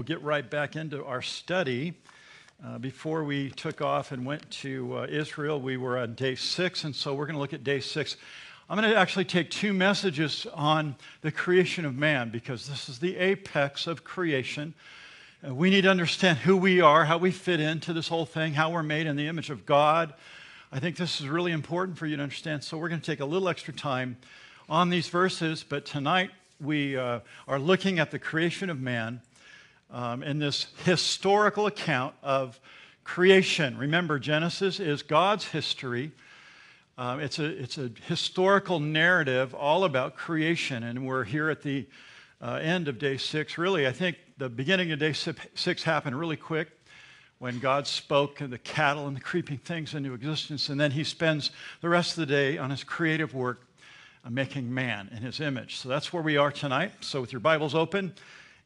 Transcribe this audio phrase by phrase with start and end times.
[0.00, 1.94] We'll get right back into our study.
[2.64, 6.82] Uh, before we took off and went to uh, Israel, we were on day six,
[6.82, 8.16] and so we're going to look at day six.
[8.68, 12.98] I'm going to actually take two messages on the creation of man because this is
[12.98, 14.74] the apex of creation.
[15.46, 18.52] Uh, we need to understand who we are, how we fit into this whole thing,
[18.52, 20.12] how we're made in the image of God.
[20.72, 23.20] I think this is really important for you to understand, so we're going to take
[23.20, 24.16] a little extra time
[24.68, 29.20] on these verses, but tonight we uh, are looking at the creation of man
[29.94, 32.60] um, in this historical account of
[33.04, 33.78] creation.
[33.78, 36.10] Remember, Genesis is God's history.
[36.98, 41.86] Um, it's, a, it's a historical narrative all about creation, and we're here at the
[42.42, 43.56] uh, end of day six.
[43.56, 46.76] Really, I think the beginning of day six happened really quick
[47.38, 51.04] when God spoke and the cattle and the creeping things into existence, and then he
[51.04, 53.68] spends the rest of the day on his creative work
[54.24, 55.76] uh, making man in his image.
[55.76, 56.92] So that's where we are tonight.
[57.00, 58.14] So, with your Bibles open,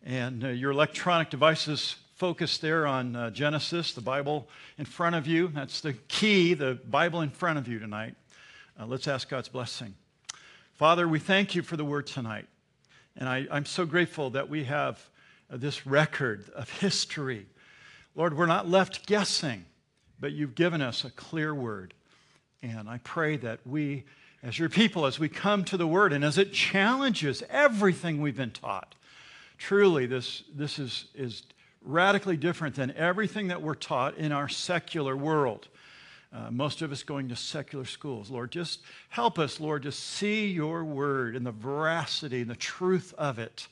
[0.09, 4.49] and uh, your electronic devices focus there on uh, Genesis, the Bible
[4.79, 5.49] in front of you.
[5.49, 8.15] That's the key, the Bible in front of you tonight.
[8.81, 9.95] Uh, let's ask God's blessing.
[10.73, 12.47] Father, we thank you for the word tonight.
[13.19, 14.99] And I, am so grateful that we have
[15.51, 17.45] uh, this record of history.
[18.15, 19.67] Lord, we're not left guessing,
[20.19, 21.93] but you've given us a clear word.
[22.63, 24.05] And I pray that we,
[24.43, 28.39] as your people, as we come to the word and as it challenges everything we've
[28.39, 28.95] been taught,
[29.59, 31.43] truly this, this is, is
[31.83, 35.69] radically different than everything that we're taught in our secular world.
[36.33, 38.31] Uh, most of us going to secular schools.
[38.31, 43.15] Lord, just help us, Lord, to see your word and the veracity and the truth
[43.17, 43.67] of it.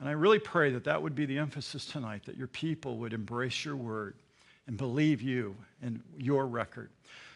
[0.00, 3.12] And I really pray that that would be the emphasis tonight, that your people would
[3.12, 4.14] embrace your word
[4.66, 6.90] and believe you and your record.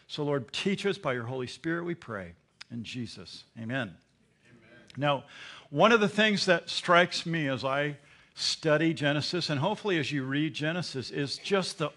[0.07, 2.33] So, Lord, teach us by your Holy Spirit, we pray.
[2.71, 3.95] In Jesus, amen.
[4.99, 5.23] Now,
[5.69, 7.95] one of the things that strikes me as I
[8.35, 11.89] study Genesis, and hopefully as you read Genesis, is just the,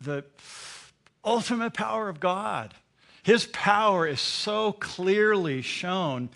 [0.00, 0.24] the
[1.24, 2.74] ultimate power of God.
[3.22, 6.30] His power is so clearly shown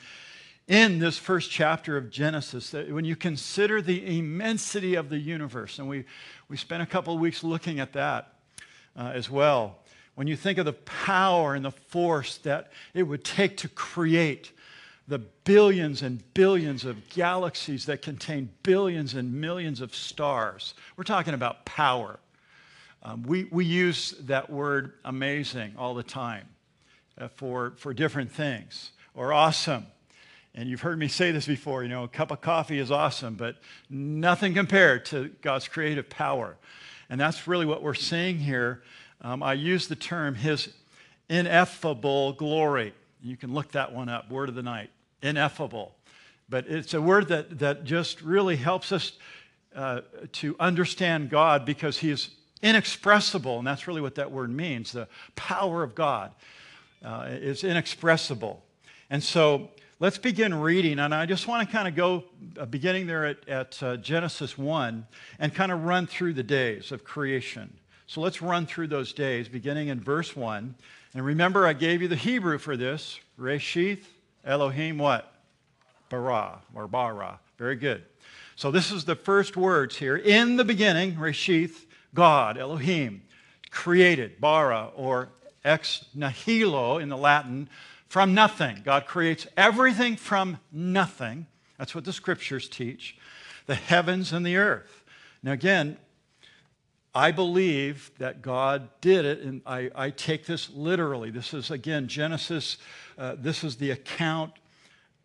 [0.69, 5.81] in this first chapter of Genesis that when you consider the immensity of the universe,
[5.81, 6.05] and we,
[6.49, 8.34] we spent a couple of weeks looking at that
[8.97, 9.78] uh, as well,
[10.15, 14.53] when you think of the power and the force that it would take to create
[15.12, 20.73] the billions and billions of galaxies that contain billions and millions of stars.
[20.97, 22.19] We're talking about power.
[23.03, 26.49] Um, we, we use that word amazing all the time
[27.19, 29.84] uh, for, for different things, or awesome.
[30.55, 33.34] And you've heard me say this before you know, a cup of coffee is awesome,
[33.34, 33.56] but
[33.91, 36.56] nothing compared to God's creative power.
[37.11, 38.83] And that's really what we're seeing here.
[39.21, 40.71] Um, I use the term his
[41.29, 42.94] ineffable glory.
[43.23, 44.89] You can look that one up, word of the night,
[45.22, 45.94] ineffable.
[46.49, 49.12] But it's a word that, that just really helps us
[49.75, 50.03] uh,
[50.33, 52.31] to understand God because He is
[52.62, 54.93] inexpressible, and that's really what that word means.
[54.93, 56.32] The power of God
[57.05, 58.62] uh, is inexpressible.
[59.11, 62.25] And so let's begin reading, and I just want to kind of go
[62.59, 65.06] uh, beginning there at, at uh, Genesis 1
[65.38, 67.72] and kind of run through the days of creation.
[68.06, 70.75] So let's run through those days, beginning in verse 1.
[71.15, 74.05] And remember, I gave you the Hebrew for this Reshith,
[74.44, 75.32] Elohim, what?
[76.08, 77.41] Bara, or Bara.
[77.58, 78.04] Very good.
[78.56, 80.16] So this is the first words here.
[80.16, 83.22] In the beginning, Reshith, God, Elohim,
[83.70, 85.31] created, Bara, or
[85.64, 87.69] ex nihilo in the Latin,
[88.08, 88.82] from nothing.
[88.84, 91.47] God creates everything from nothing.
[91.78, 93.16] That's what the scriptures teach
[93.66, 95.04] the heavens and the earth.
[95.42, 95.97] Now, again,
[97.14, 101.31] I believe that God did it, and I, I take this literally.
[101.31, 102.78] This is, again, Genesis.
[103.22, 104.50] Uh, this is the account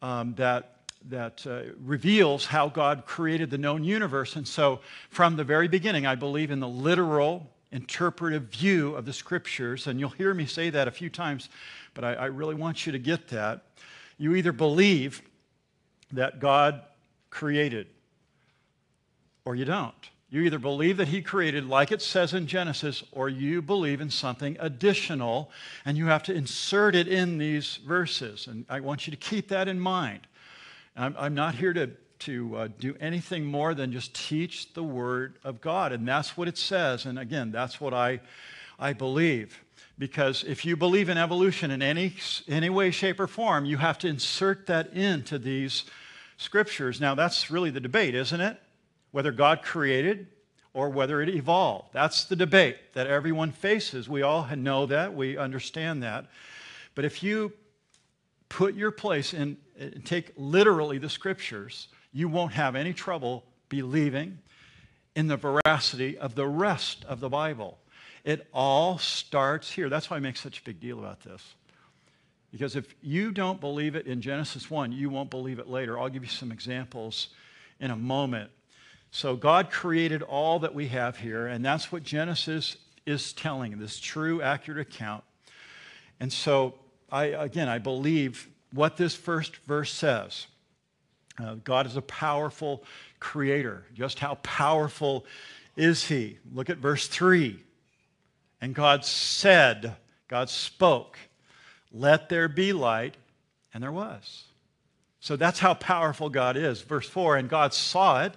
[0.04, 4.36] um, that, that uh, reveals how God created the known universe.
[4.36, 9.14] And so, from the very beginning, I believe in the literal, interpretive view of the
[9.14, 9.88] scriptures.
[9.88, 11.50] And you'll hear me say that a few times,
[11.96, 13.64] but I, I really want you to get that.
[14.20, 15.24] You either believe
[16.12, 16.84] that God
[17.32, 17.88] created,
[19.44, 20.10] or you don't.
[20.30, 24.10] You either believe that he created, like it says in Genesis, or you believe in
[24.10, 25.50] something additional,
[25.86, 28.48] and you have to insert it in these verses.
[28.48, 30.28] And I want you to keep that in mind.
[30.98, 35.36] I'm, I'm not here to, to uh, do anything more than just teach the Word
[35.46, 35.94] of God.
[35.94, 37.06] And that's what it says.
[37.06, 38.20] And again, that's what I,
[38.78, 39.64] I believe.
[39.98, 42.16] Because if you believe in evolution in any,
[42.50, 45.86] any way, shape, or form, you have to insert that into these
[46.36, 47.00] scriptures.
[47.00, 48.60] Now, that's really the debate, isn't it?
[49.18, 50.28] Whether God created
[50.76, 51.90] or whether it evolved.
[51.92, 54.08] That's the debate that everyone faces.
[54.08, 56.28] We all know that, we understand that.
[56.94, 57.52] But if you
[58.48, 64.38] put your place in and take literally the scriptures, you won't have any trouble believing
[65.16, 67.80] in the veracity of the rest of the Bible.
[68.24, 69.90] It all starts here.
[69.90, 71.56] That's why I make such a big deal about this.
[72.52, 75.98] Because if you don't believe it in Genesis 1, you won't believe it later.
[75.98, 77.30] I'll give you some examples
[77.80, 78.52] in a moment.
[79.12, 84.00] So, God created all that we have here, and that's what Genesis is telling this
[84.00, 85.24] true, accurate account.
[86.20, 86.76] And so,
[87.12, 90.48] I, again, I believe what this first verse says.
[91.40, 92.84] Uh, God is a powerful
[93.20, 93.86] creator.
[93.94, 95.26] Just how powerful
[95.76, 96.38] is he?
[96.54, 97.60] Look at verse 3.
[98.60, 99.96] And God said,
[100.28, 101.18] God spoke,
[101.92, 103.16] let there be light,
[103.74, 104.46] and there was.
[105.20, 106.82] So that's how powerful God is.
[106.82, 108.34] Verse 4 And God saw it,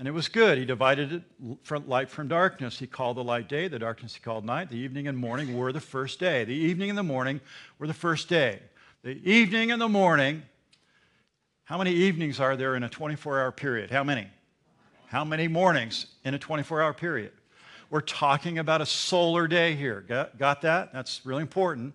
[0.00, 0.56] and it was good.
[0.56, 1.22] He divided it
[1.62, 2.78] from light from darkness.
[2.78, 4.70] He called the light day, the darkness he called night.
[4.70, 6.42] The evening and morning were the first day.
[6.44, 7.42] The evening and the morning
[7.78, 8.60] were the first day.
[9.02, 10.42] The evening and the morning.
[11.64, 13.90] How many evenings are there in a 24 hour period?
[13.90, 14.26] How many?
[15.08, 17.32] How many mornings in a 24 hour period?
[17.90, 20.02] We're talking about a solar day here.
[20.08, 20.94] Got, got that?
[20.94, 21.94] That's really important.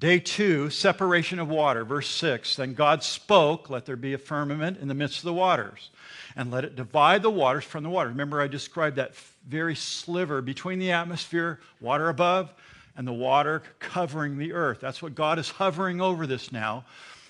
[0.00, 1.84] Day two, separation of water.
[1.84, 2.56] Verse six.
[2.56, 5.90] Then God spoke, let there be a firmament in the midst of the waters,
[6.34, 8.08] and let it divide the waters from the water.
[8.08, 9.14] Remember, I described that
[9.46, 12.50] very sliver between the atmosphere, water above,
[12.96, 14.80] and the water covering the earth.
[14.80, 16.86] That's what God is hovering over this now.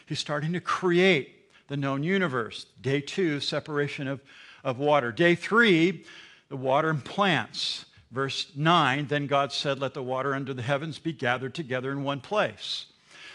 [0.07, 2.67] He's starting to create the known universe.
[2.81, 4.21] Day two, separation of,
[4.63, 5.11] of water.
[5.11, 6.05] Day three,
[6.49, 7.85] the water and plants.
[8.11, 12.03] Verse 9 Then God said, Let the water under the heavens be gathered together in
[12.03, 12.87] one place.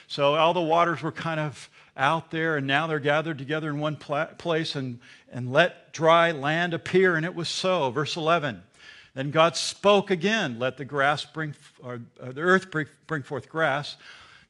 [0.07, 3.79] So all the waters were kind of out there, and now they're gathered together in
[3.79, 4.99] one pla- place, and,
[5.31, 7.15] and let dry land appear.
[7.15, 7.89] And it was so.
[7.89, 8.61] Verse 11
[9.13, 13.47] Then God spoke again, Let the grass bring, or, or the earth bring, bring forth
[13.47, 13.95] grass,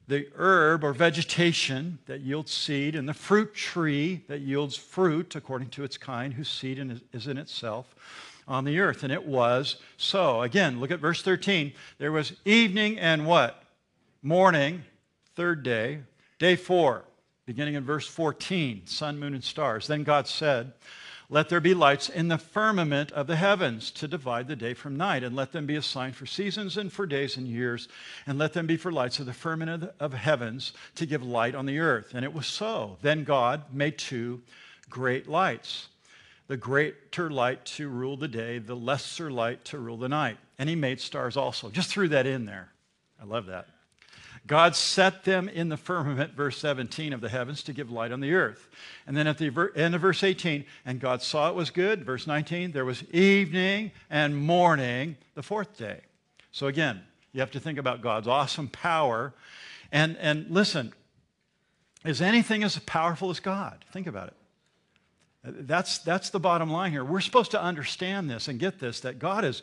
[0.08, 5.68] the herb or vegetation that yields seed, and the fruit tree that yields fruit according
[5.70, 7.94] to its kind, whose seed is in itself
[8.46, 9.02] on the earth.
[9.02, 10.42] And it was so.
[10.42, 11.72] Again, look at verse 13.
[11.98, 13.62] There was evening and what?
[14.22, 14.84] Morning,
[15.34, 16.00] third day.
[16.38, 17.04] Day four,
[17.46, 19.86] beginning in verse 14, sun, moon, and stars.
[19.86, 20.72] Then God said,
[21.28, 24.96] let there be lights in the firmament of the heavens to divide the day from
[24.96, 27.88] night, and let them be a sign for seasons and for days and years,
[28.26, 31.66] and let them be for lights of the firmament of heavens to give light on
[31.66, 32.12] the earth.
[32.14, 32.98] And it was so.
[33.02, 34.42] Then God made two
[34.88, 35.88] great lights
[36.48, 40.38] the greater light to rule the day, the lesser light to rule the night.
[40.58, 41.70] And he made stars also.
[41.70, 42.72] Just threw that in there.
[43.20, 43.66] I love that.
[44.46, 48.20] God set them in the firmament, verse 17 of the heavens, to give light on
[48.20, 48.68] the earth.
[49.06, 52.26] And then at the end of verse 18, and God saw it was good, verse
[52.26, 56.00] 19, there was evening and morning, the fourth day.
[56.52, 57.02] So again,
[57.32, 59.34] you have to think about God's awesome power.
[59.90, 60.92] And, and listen,
[62.04, 63.84] is anything as powerful as God?
[63.92, 64.34] Think about it.
[65.46, 67.04] That's, that's the bottom line here.
[67.04, 69.62] We're supposed to understand this and get this that God is,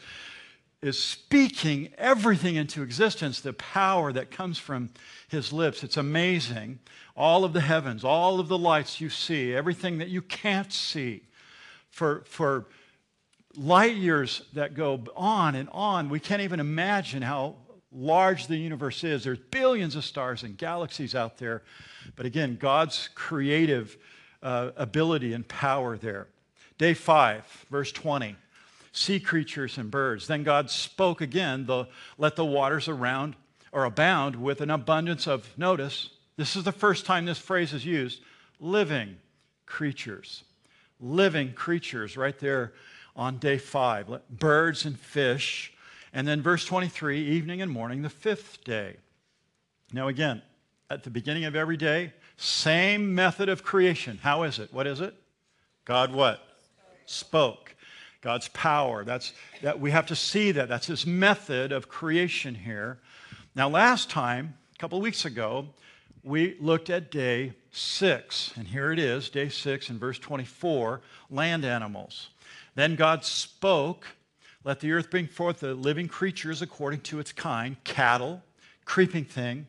[0.82, 4.92] is speaking everything into existence, the power that comes from
[5.28, 5.84] his lips.
[5.84, 6.80] It's amazing.
[7.16, 11.24] All of the heavens, all of the lights you see, everything that you can't see.
[11.92, 12.66] For, for
[13.56, 17.58] light years that go on and on, we can't even imagine how
[17.92, 19.24] large the universe is.
[19.24, 21.62] There's billions of stars and galaxies out there.
[22.16, 23.98] But again, God's creative
[24.44, 26.28] uh, ability and power there.
[26.78, 28.36] Day five, verse 20
[28.94, 30.28] sea creatures and birds.
[30.28, 33.36] Then God spoke again, the, let the waters around
[33.72, 37.86] or abound with an abundance of, notice, this is the first time this phrase is
[37.86, 38.22] used,
[38.60, 39.18] living
[39.66, 40.44] creatures.
[41.00, 42.74] Living creatures, right there
[43.16, 44.08] on day five.
[44.30, 45.74] Birds and fish.
[46.14, 48.98] And then verse 23, evening and morning, the fifth day.
[49.92, 50.44] Now, again,
[50.92, 54.20] at the beginning of every day, same method of creation.
[54.22, 54.74] How is it?
[54.74, 55.16] What is it?
[55.86, 56.46] God what?
[57.06, 57.76] Spoke.
[58.22, 59.04] God's power.
[59.04, 60.70] That's that we have to see that.
[60.70, 63.00] That's his method of creation here.
[63.56, 65.68] Now, last time, a couple of weeks ago,
[66.24, 68.54] we looked at day six.
[68.56, 72.30] And here it is, day six in verse 24, land animals.
[72.76, 74.08] Then God spoke,
[74.64, 78.42] let the earth bring forth the living creatures according to its kind, cattle,
[78.86, 79.68] creeping thing,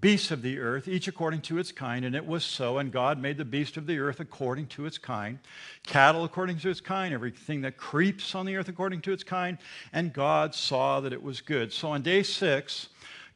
[0.00, 2.78] beasts of the earth, each according to its kind, and it was so.
[2.78, 5.38] And God made the beast of the earth according to its kind,
[5.84, 9.58] cattle according to its kind, everything that creeps on the earth according to its kind.
[9.92, 11.72] And God saw that it was good.
[11.72, 12.88] So on day six,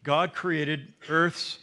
[0.04, 1.58] God created earth's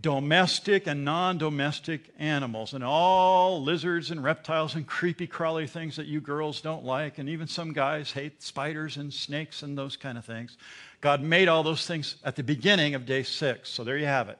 [0.00, 6.06] domestic and non domestic animals, and all lizards and reptiles and creepy crawly things that
[6.06, 10.16] you girls don't like, and even some guys hate spiders and snakes and those kind
[10.16, 10.56] of things.
[11.00, 13.70] God made all those things at the beginning of day six.
[13.70, 14.38] So there you have it.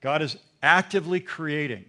[0.00, 1.84] God is actively creating.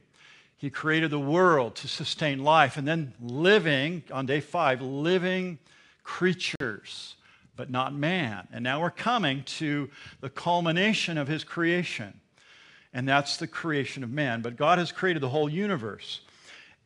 [0.58, 5.60] He created the world to sustain life, and then living on day five, living
[6.04, 7.16] creatures,
[7.56, 8.48] but not man.
[8.52, 9.90] And now we're coming to
[10.22, 12.20] the culmination of his creation,
[12.98, 14.42] and that's the creation of man.
[14.42, 16.22] But God has created the whole universe,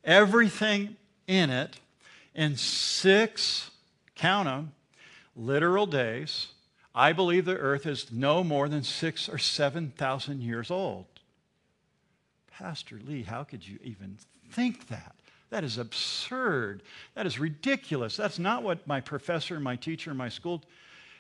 [0.04, 1.80] everything in it,
[2.36, 3.72] in six,
[4.14, 4.74] count them,
[5.38, 6.48] literal days.
[6.94, 11.06] I believe the earth is no more than six or 7,000 years old.
[12.52, 14.18] Pastor Lee, how could you even
[14.50, 15.16] think that?
[15.50, 16.84] That is absurd.
[17.16, 18.18] That is ridiculous.
[18.18, 20.62] That's not what my professor, my teacher, my school,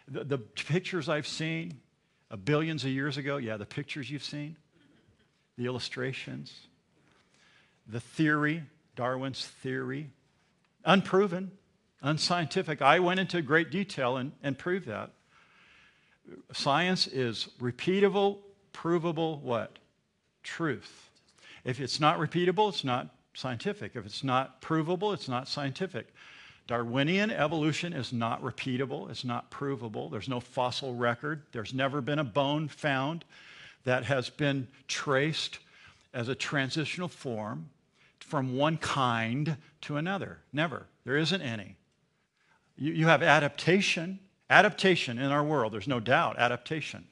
[0.10, 1.79] the, the pictures I've seen
[2.43, 4.57] billions of years ago, yeah, the pictures you've seen,
[5.62, 6.68] the illustrations,
[7.88, 8.63] the theory,
[8.96, 10.10] Darwin's theory,
[10.84, 11.51] unproven,
[12.01, 12.82] unscientific.
[12.82, 15.12] I went into great detail and, and proved that.
[16.51, 18.39] Science is repeatable,
[18.74, 19.77] provable what?
[20.41, 21.12] Truth.
[21.63, 23.96] If it's not repeatable, it's not scientific.
[23.96, 26.08] If it's not provable, it's not scientific.
[26.65, 30.10] Darwinian evolution is not repeatable, it's not provable.
[30.10, 31.44] There's no fossil record.
[31.51, 33.25] There's never been a bone found
[33.83, 35.59] that has been traced
[36.13, 37.69] as a transitional form
[38.19, 40.39] from one kind to another.
[40.53, 40.88] Never.
[41.03, 41.75] There isn't any.
[42.77, 44.19] You, you have adaptation,
[44.50, 47.05] adaptation in our world, there's no doubt, adaptation,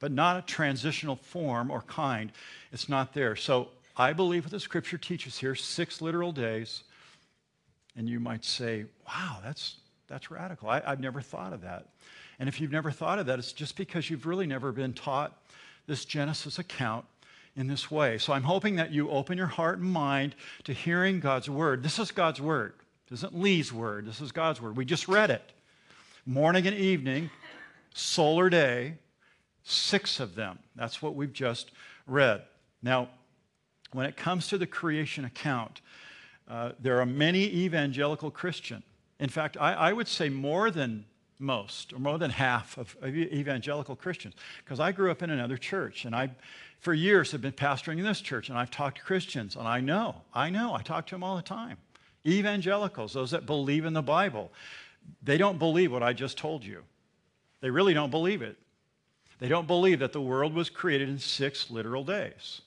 [0.00, 2.32] but not a transitional form or kind.
[2.72, 3.36] It's not there.
[3.36, 6.82] So I believe what the scripture teaches here six literal days.
[7.96, 9.76] And you might say, wow, that's,
[10.08, 10.68] that's radical.
[10.68, 11.88] I, I've never thought of that.
[12.40, 15.43] And if you've never thought of that, it's just because you've really never been taught
[15.86, 17.04] this Genesis account
[17.56, 18.18] in this way.
[18.18, 21.82] So I'm hoping that you open your heart and mind to hearing God's word.
[21.82, 22.74] This is God's word.
[23.08, 24.06] This isn't Lee's word.
[24.06, 24.76] This is God's word.
[24.76, 25.52] We just read it.
[26.26, 27.30] Morning and evening,
[27.92, 28.94] solar day,
[29.62, 30.58] six of them.
[30.74, 31.70] That's what we've just
[32.06, 32.42] read.
[32.82, 33.08] Now,
[33.92, 35.80] when it comes to the creation account,
[36.48, 38.82] uh, there are many evangelical Christian.
[39.20, 41.06] In fact, I, I, would say more than
[41.38, 46.04] most, or more than half of, evangelical Christians, because I grew up in another church,
[46.04, 46.30] and I,
[46.80, 49.80] for years, have been pastoring in this church, and I've talked to Christians, and I
[49.80, 51.76] know, I know, I talk to them all the time.
[52.26, 54.52] Evangelicals, those that believe in the Bible,
[55.22, 56.82] they don't believe what I just told you.
[57.60, 58.56] They really don't believe it.
[59.38, 62.62] They don't believe that the world was created in six literal days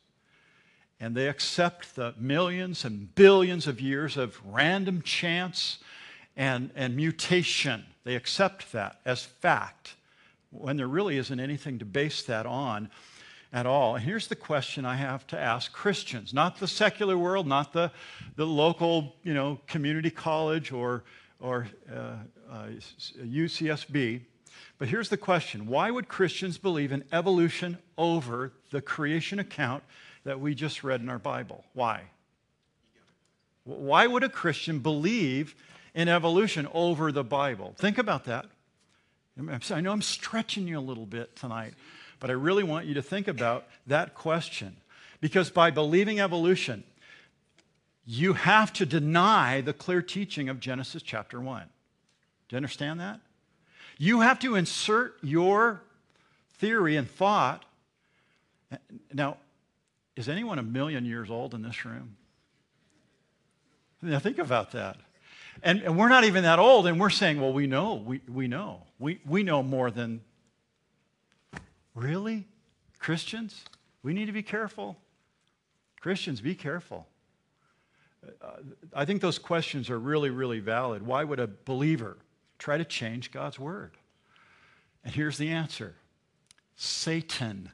[0.99, 5.79] and they accept the millions and billions of years of random chance
[6.35, 7.85] and, and mutation.
[8.07, 9.95] They accept that as fact
[10.49, 12.89] when there really isn't anything to base that on
[13.51, 13.95] at all.
[13.95, 17.91] And here's the question I have to ask Christians, not the secular world, not the,
[18.37, 21.03] the local you know, community college or,
[21.41, 22.13] or uh,
[22.49, 22.67] uh,
[23.21, 24.21] UCSB.
[24.77, 29.83] But here's the question Why would Christians believe in evolution over the creation account
[30.23, 31.65] that we just read in our Bible.
[31.73, 32.03] Why?
[33.65, 35.55] Why would a Christian believe
[35.93, 37.73] in evolution over the Bible?
[37.77, 38.45] Think about that.
[39.71, 41.73] I know I'm stretching you a little bit tonight,
[42.19, 44.77] but I really want you to think about that question.
[45.21, 46.83] Because by believing evolution,
[48.05, 51.63] you have to deny the clear teaching of Genesis chapter 1.
[52.47, 53.19] Do you understand that?
[53.97, 55.81] You have to insert your
[56.53, 57.65] theory and thought.
[59.13, 59.37] Now,
[60.15, 62.15] is anyone a million years old in this room?
[64.01, 64.97] Now think about that.
[65.63, 68.47] And, and, we're not even that old, and we're saying, well, we know, we, we
[68.47, 68.83] know.
[68.99, 70.21] We, we know more than.
[71.95, 72.45] Really?
[72.99, 73.63] Christians?
[74.03, 74.97] We need to be careful.
[75.99, 77.07] Christians, be careful.
[78.41, 78.47] Uh,
[78.93, 81.05] I think those questions are really, really valid.
[81.05, 82.17] Why would a believer
[82.59, 83.97] try to change God's word?
[85.03, 85.95] And here's the answer
[86.75, 87.71] Satan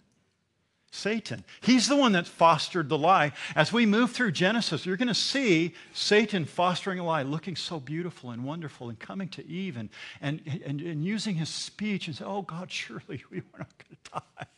[0.94, 1.44] Satan.
[1.62, 3.32] He's the one that fostered the lie.
[3.56, 7.80] As we move through Genesis, you're going to see Satan fostering a lie, looking so
[7.80, 9.90] beautiful and wonderful, and coming to Eve and,
[10.22, 13.98] and, and, and using his speech and say, Oh, God, surely we were not going
[14.04, 14.46] to die.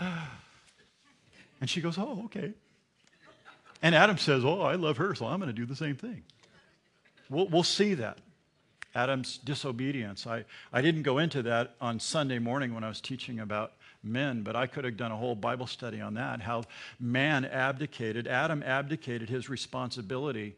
[0.00, 0.28] Oh,
[1.60, 2.52] and she goes, Oh, okay.
[3.82, 6.22] And Adam says, Oh, I love her, so I'm going to do the same thing.
[7.30, 8.18] We'll, we'll see that.
[8.94, 10.26] Adam's disobedience.
[10.26, 13.72] I, I didn't go into that on Sunday morning when I was teaching about
[14.02, 16.64] men, but I could have done a whole Bible study on that how
[16.98, 20.56] man abdicated, Adam abdicated his responsibility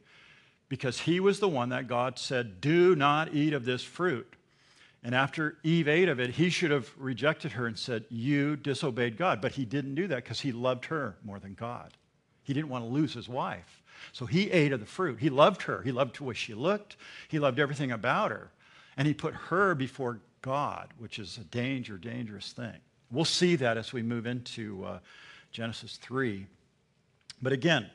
[0.68, 4.34] because he was the one that God said, Do not eat of this fruit.
[5.02, 9.18] And after Eve ate of it, he should have rejected her and said, You disobeyed
[9.18, 9.42] God.
[9.42, 11.92] But he didn't do that because he loved her more than God.
[12.42, 13.82] He didn't want to lose his wife.
[14.12, 15.20] So he ate of the fruit.
[15.20, 15.82] He loved her.
[15.82, 16.96] He loved the way she looked.
[17.28, 18.50] He loved everything about her.
[18.96, 22.76] And he put her before God, which is a danger, dangerous thing.
[23.10, 24.98] We'll see that as we move into uh,
[25.52, 26.46] Genesis 3.
[27.42, 27.90] But again,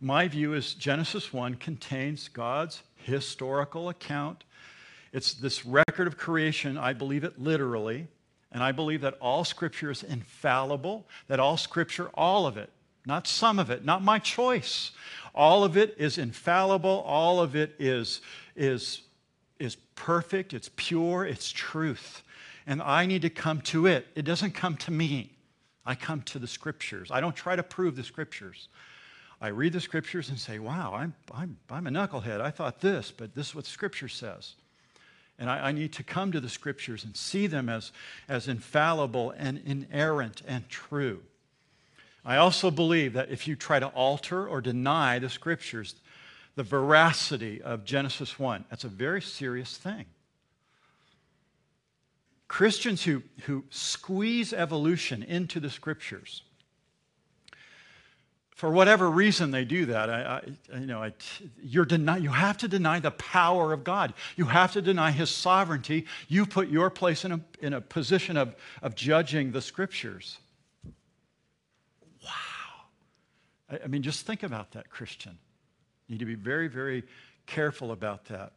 [0.00, 4.44] my view is Genesis 1 contains God's historical account
[5.12, 6.78] It's this record of creation.
[6.78, 8.06] I believe it literally.
[8.52, 12.70] And I believe that all Scripture is infallible, that all Scripture, all of it,
[13.06, 14.90] not some of it, not my choice,
[15.34, 18.20] all of it is infallible, all of it is,
[18.56, 19.02] is,
[19.58, 22.22] is perfect, it's pure, it's truth.
[22.66, 24.06] And I need to come to it.
[24.14, 25.32] It doesn't come to me.
[25.84, 27.10] I come to the Scriptures.
[27.10, 28.68] I don't try to prove the Scriptures.
[29.40, 32.40] I read the Scriptures and say, wow, I'm, I'm, I'm a knucklehead.
[32.40, 34.54] I thought this, but this is what Scripture says.
[35.40, 37.92] And I, I, need to come to the scriptures and see them as,
[38.28, 41.22] as infallible and inerrant and true.
[42.24, 45.94] I also believe that if you try to alter or deny the scriptures,
[46.54, 50.04] the veracity of Genesis 1, that's a very serious thing.
[52.48, 56.42] Christians who, who squeeze evolution into the scriptures
[58.60, 61.14] for whatever reason they do that, I, I, you know, I,
[61.62, 64.12] you're deny, you have to deny the power of God.
[64.36, 66.04] You have to deny his sovereignty.
[66.28, 70.36] You put your place in a, in a position of, of judging the scriptures.
[72.22, 72.30] Wow.
[73.70, 75.38] I, I mean, just think about that, Christian.
[76.06, 77.04] You need to be very, very
[77.46, 78.52] careful about that.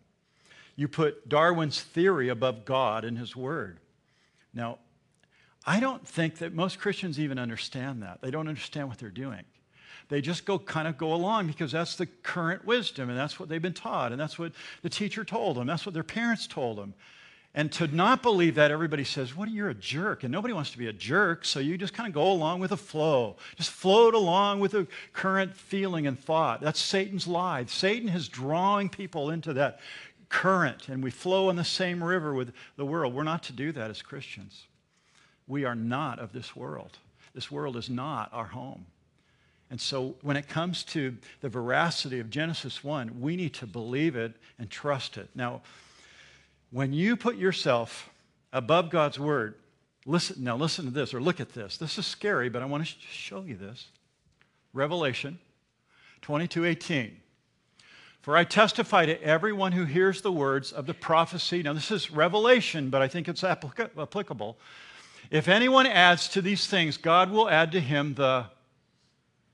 [0.75, 3.79] You put Darwin's theory above God and his word.
[4.53, 4.79] Now,
[5.65, 8.21] I don't think that most Christians even understand that.
[8.21, 9.43] They don't understand what they're doing.
[10.09, 13.49] They just go kind of go along because that's the current wisdom and that's what
[13.49, 14.51] they've been taught and that's what
[14.81, 15.67] the teacher told them.
[15.67, 16.93] That's what their parents told them.
[17.55, 20.23] And to not believe that, everybody says, What, you're a jerk.
[20.23, 22.71] And nobody wants to be a jerk, so you just kind of go along with
[22.71, 23.35] the flow.
[23.55, 26.61] Just float along with the current feeling and thought.
[26.61, 27.65] That's Satan's lie.
[27.65, 29.79] Satan is drawing people into that
[30.29, 33.13] current, and we flow in the same river with the world.
[33.13, 34.65] We're not to do that as Christians.
[35.47, 36.97] We are not of this world.
[37.35, 38.87] This world is not our home.
[39.69, 44.15] And so when it comes to the veracity of Genesis 1, we need to believe
[44.15, 45.29] it and trust it.
[45.35, 45.61] Now,
[46.73, 48.09] when you put yourself
[48.51, 49.53] above God's word,
[50.05, 51.77] listen now listen to this or look at this.
[51.77, 53.87] This is scary, but I want to show you this.
[54.73, 55.37] Revelation
[56.23, 57.17] 22:18.
[58.21, 61.61] For I testify to everyone who hears the words of the prophecy.
[61.61, 64.57] Now, this is revelation, but I think it's applicable.
[65.29, 68.45] If anyone adds to these things, God will add to him the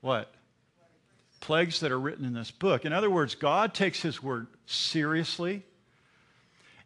[0.00, 0.32] what?
[1.40, 2.84] Plagues that are written in this book.
[2.84, 5.64] In other words, God takes his word seriously.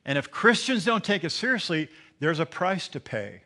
[0.04, 1.88] And if Christians don't take it seriously,
[2.20, 3.42] there's a price to pay.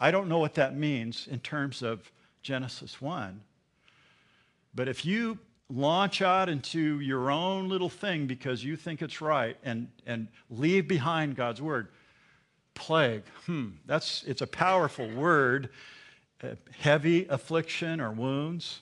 [0.00, 2.10] I don't know what that means in terms of
[2.42, 3.40] Genesis 1.
[4.74, 5.38] But if you
[5.70, 10.86] launch out into your own little thing because you think it's right and, and leave
[10.88, 11.88] behind God's word,
[12.74, 15.70] plague, hmm, that's, it's a powerful word.
[16.42, 18.80] Uh, heavy affliction or wounds.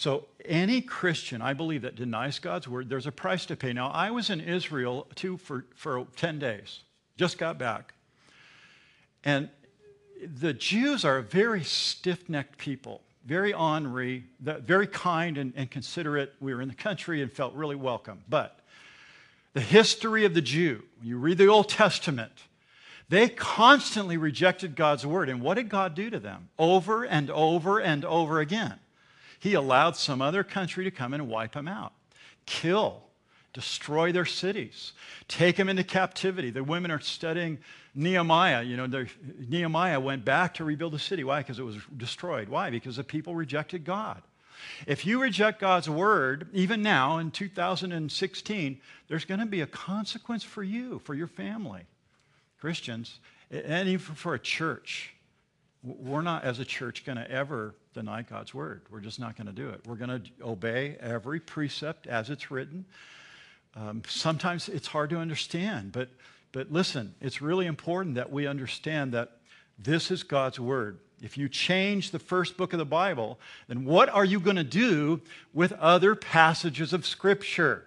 [0.00, 3.74] So, any Christian, I believe, that denies God's word, there's a price to pay.
[3.74, 6.80] Now, I was in Israel too for, for 10 days,
[7.18, 7.92] just got back.
[9.24, 9.50] And
[10.24, 16.32] the Jews are a very stiff necked people, very ornery, very kind and, and considerate.
[16.40, 18.24] We were in the country and felt really welcome.
[18.26, 18.58] But
[19.52, 22.32] the history of the Jew, you read the Old Testament,
[23.10, 25.28] they constantly rejected God's word.
[25.28, 26.48] And what did God do to them?
[26.58, 28.79] Over and over and over again.
[29.40, 31.92] He allowed some other country to come and wipe them out,
[32.46, 33.02] kill,
[33.52, 34.92] destroy their cities,
[35.26, 36.50] take them into captivity.
[36.50, 37.58] The women are studying
[37.94, 38.62] Nehemiah.
[38.62, 39.06] You know,
[39.48, 41.24] Nehemiah went back to rebuild the city.
[41.24, 41.40] Why?
[41.40, 42.48] Because it was destroyed.
[42.48, 42.70] Why?
[42.70, 44.22] Because the people rejected God.
[44.86, 50.44] If you reject God's word, even now in 2016, there's going to be a consequence
[50.44, 51.82] for you, for your family,
[52.60, 55.14] Christians, and even for a church.
[55.82, 58.82] We're not, as a church, going to ever deny God's word.
[58.90, 59.80] We're just not going to do it.
[59.86, 62.84] We're going to obey every precept as it's written.
[63.74, 66.08] Um, sometimes it's hard to understand, but,
[66.52, 69.32] but listen, it's really important that we understand that
[69.78, 70.98] this is God's word.
[71.22, 74.64] If you change the first book of the Bible, then what are you going to
[74.64, 75.20] do
[75.52, 77.84] with other passages of Scripture?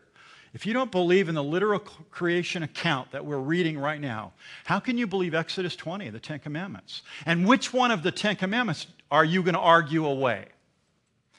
[0.53, 4.33] If you don't believe in the literal creation account that we're reading right now,
[4.65, 7.01] how can you believe Exodus 20, the Ten Commandments?
[7.25, 10.45] And which one of the Ten Commandments are you going to argue away?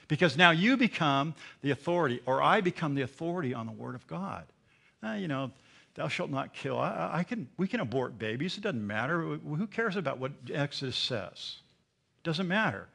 [0.06, 4.06] Because now you become the authority, or I become the authority on the Word of
[4.06, 4.44] God.
[5.02, 5.50] Eh, you know,
[5.96, 6.78] thou shalt not kill.
[6.78, 8.56] I, I, can, we can abort babies.
[8.56, 9.20] It doesn't matter.
[9.22, 11.56] Who cares about what Exodus says?
[12.18, 12.86] It doesn't matter.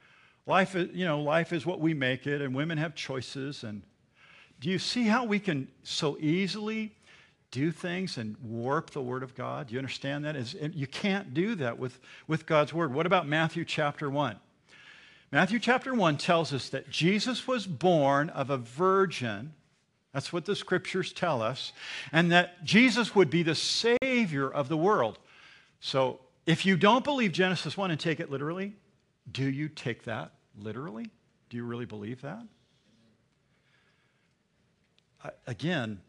[0.46, 3.82] Life is, you know, life is what we make it, and women have choices, and
[4.62, 6.94] do you see how we can so easily
[7.52, 9.68] do things and warp the Word of God?
[9.68, 10.38] Do you understand that?
[10.38, 12.94] Is, you can't do that with, with God's Word.
[12.94, 14.40] What about Matthew chapter 1?
[15.32, 19.54] Matthew chapter 1 tells us that Jesus was born of a virgin
[20.14, 21.72] That's what the scriptures tell us.
[22.12, 25.20] And that Jesus would be the Savior of the world.
[25.80, 28.74] So if you don't believe Genesis 1 and take it literally,
[29.32, 31.12] do you take that literally?
[31.50, 32.44] Do you really believe that?
[35.46, 36.00] Again,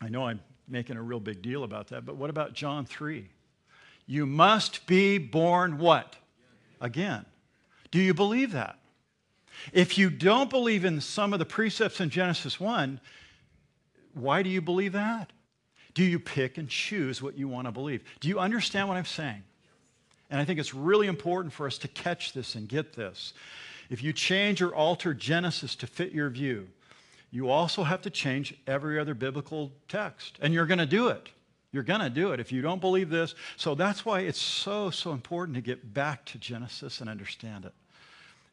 [0.00, 3.28] I know I'm making a real big deal about that, but what about John 3?
[4.06, 6.16] You must be born what?
[6.80, 7.24] Again.
[7.94, 8.80] Do you believe that?
[9.72, 12.98] If you don't believe in some of the precepts in Genesis 1,
[14.14, 15.32] why do you believe that?
[15.94, 18.02] Do you pick and choose what you want to believe?
[18.18, 19.44] Do you understand what I'm saying?
[20.28, 23.32] And I think it's really important for us to catch this and get this.
[23.88, 26.66] If you change or alter Genesis to fit your view,
[27.30, 30.36] you also have to change every other biblical text.
[30.42, 31.28] And you're going to do it.
[31.70, 33.36] You're going to do it if you don't believe this.
[33.56, 37.72] So that's why it's so, so important to get back to Genesis and understand it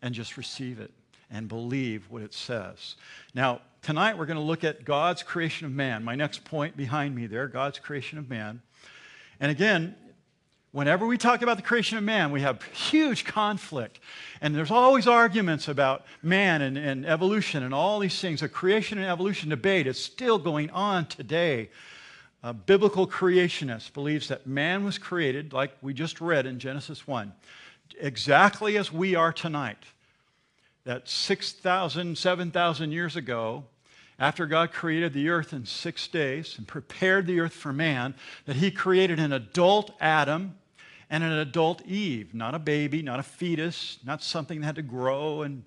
[0.01, 0.91] and just receive it
[1.29, 2.95] and believe what it says.
[3.33, 6.03] Now, tonight we're going to look at God's creation of man.
[6.03, 8.61] My next point behind me there, God's creation of man.
[9.39, 9.95] And again,
[10.71, 13.99] whenever we talk about the creation of man, we have huge conflict.
[14.41, 18.41] And there's always arguments about man and, and evolution and all these things.
[18.41, 21.69] A creation and evolution debate is still going on today.
[22.43, 27.31] A biblical creationist believes that man was created, like we just read in Genesis 1,
[28.01, 29.77] exactly as we are tonight
[30.83, 33.65] that 6,000, 7,000 years ago,
[34.17, 38.55] after God created the earth in six days and prepared the earth for man, that
[38.55, 40.55] he created an adult Adam
[41.09, 44.81] and an adult Eve, not a baby, not a fetus, not something that had to
[44.81, 45.63] grow, and,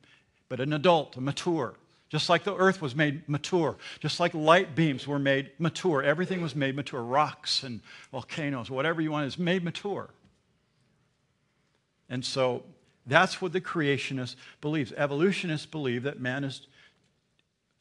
[0.48, 1.74] but an adult, a mature.
[2.08, 6.40] Just like the earth was made mature, just like light beams were made mature, everything
[6.40, 7.02] was made mature.
[7.02, 7.80] Rocks and
[8.12, 10.10] volcanoes, whatever you want, is made mature.
[12.08, 12.62] And so
[13.06, 14.92] that's what the creationist believes.
[14.92, 16.66] Evolutionists believe that man is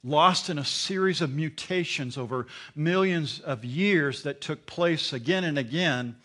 [0.03, 5.57] lost in a series of mutations over millions of years that took place again and
[5.57, 6.15] again.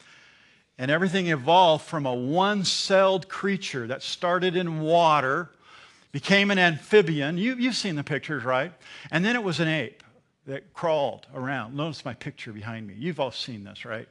[0.78, 5.50] And everything evolved from a one celled creature that started in water,
[6.12, 7.36] became an amphibian.
[7.36, 8.72] You, you've seen the pictures, right?
[9.10, 10.02] And then it was an ape
[10.46, 11.76] that crawled around.
[11.76, 12.94] Notice my picture behind me.
[12.96, 14.08] You've all seen this, right?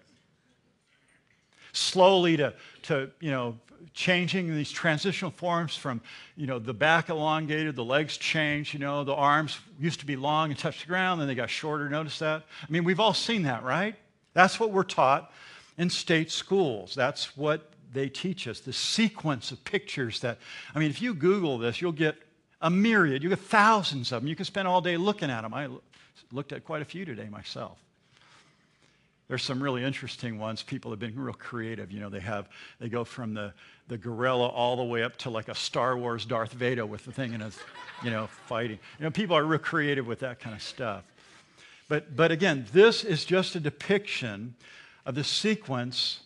[1.77, 3.55] Slowly to, to you know,
[3.93, 6.01] changing these transitional forms from,
[6.35, 10.15] you know, the back elongated, the legs changed, you know, the arms used to be
[10.15, 11.87] long and touch the ground, then they got shorter.
[11.87, 12.43] Notice that?
[12.61, 13.95] I mean, we've all seen that, right?
[14.33, 15.31] That's what we're taught
[15.77, 16.95] in state schools.
[16.95, 20.39] That's what they teach us, the sequence of pictures that,
[20.73, 22.15] I mean, if you Google this, you'll get
[22.61, 24.27] a myriad, you get thousands of them.
[24.27, 25.53] You can spend all day looking at them.
[25.53, 25.69] I
[26.31, 27.77] looked at quite a few today myself.
[29.27, 30.63] There's some really interesting ones.
[30.63, 31.91] People have been real creative.
[31.91, 32.47] You know, they have
[32.79, 33.53] they go from the,
[33.89, 37.11] the gorilla all the way up to like a Star Wars Darth Vader with the
[37.11, 37.57] thing in his,
[38.03, 38.79] you know, fighting.
[38.99, 41.03] You know, people are real creative with that kind of stuff.
[41.89, 44.55] But but again, this is just a depiction
[45.05, 46.21] of the sequence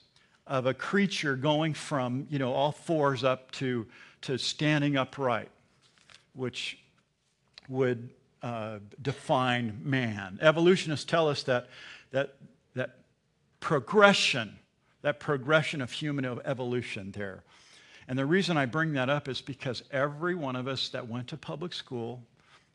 [0.45, 3.87] of a creature going from, you know, all fours up to
[4.21, 5.49] to standing upright,
[6.35, 6.77] which
[7.67, 8.09] would
[8.43, 10.37] uh, define man.
[10.39, 11.67] Evolutionists tell us that
[12.11, 12.35] that
[13.61, 14.59] progression,
[15.01, 17.43] that progression of human evolution there.
[18.09, 21.29] And the reason I bring that up is because every one of us that went
[21.29, 22.23] to public school,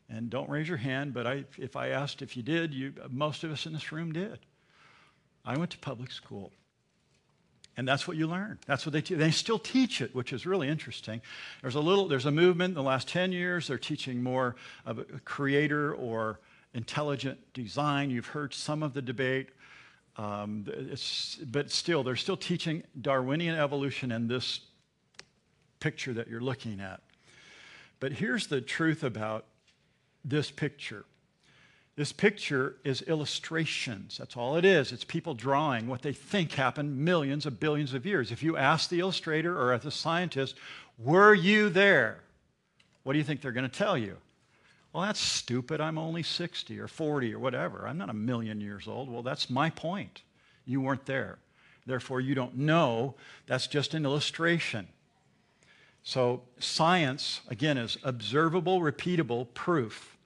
[0.09, 3.43] and don't raise your hand, but I, if I asked if you did, you, most
[3.43, 4.39] of us in this room did.
[5.45, 6.51] I went to public school.
[7.75, 8.57] And that's what you learn.
[8.65, 9.19] That's what they teach.
[9.19, 11.21] They still teach it, which is really interesting.
[11.61, 13.67] There's a little, there's a movement in the last 10 years.
[13.67, 16.39] They're teaching more of a creator or
[16.73, 18.09] intelligent design.
[18.09, 19.49] You've heard some of the debate.
[20.17, 20.65] Um,
[21.51, 24.61] but still, they're still teaching Darwinian evolution in this
[25.79, 27.01] picture that you're looking at.
[27.99, 29.45] But here's the truth about
[30.25, 31.05] this picture.
[31.95, 34.17] This picture is illustrations.
[34.17, 34.91] That's all it is.
[34.91, 38.31] It's people drawing what they think happened millions of billions of years.
[38.31, 40.55] If you ask the illustrator or the scientist,
[40.99, 42.19] were you there?
[43.03, 44.17] What do you think they're going to tell you?
[44.93, 45.81] Well, that's stupid.
[45.81, 47.87] I'm only 60 or 40 or whatever.
[47.87, 49.11] I'm not a million years old.
[49.11, 50.21] Well, that's my point.
[50.65, 51.39] You weren't there.
[51.85, 53.15] Therefore, you don't know.
[53.45, 54.87] That's just an illustration.
[56.03, 60.17] So, science, again, is observable, repeatable proof.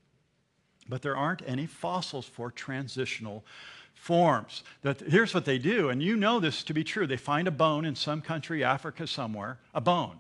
[0.87, 3.43] But there aren't any fossils for transitional
[3.93, 4.63] forms.
[4.81, 7.07] That, here's what they do, and you know this to be true.
[7.07, 10.17] They find a bone in some country, Africa somewhere, a bone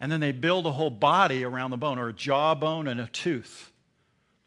[0.00, 3.06] and then they build a whole body around the bone, or a jawbone and a
[3.06, 3.70] tooth.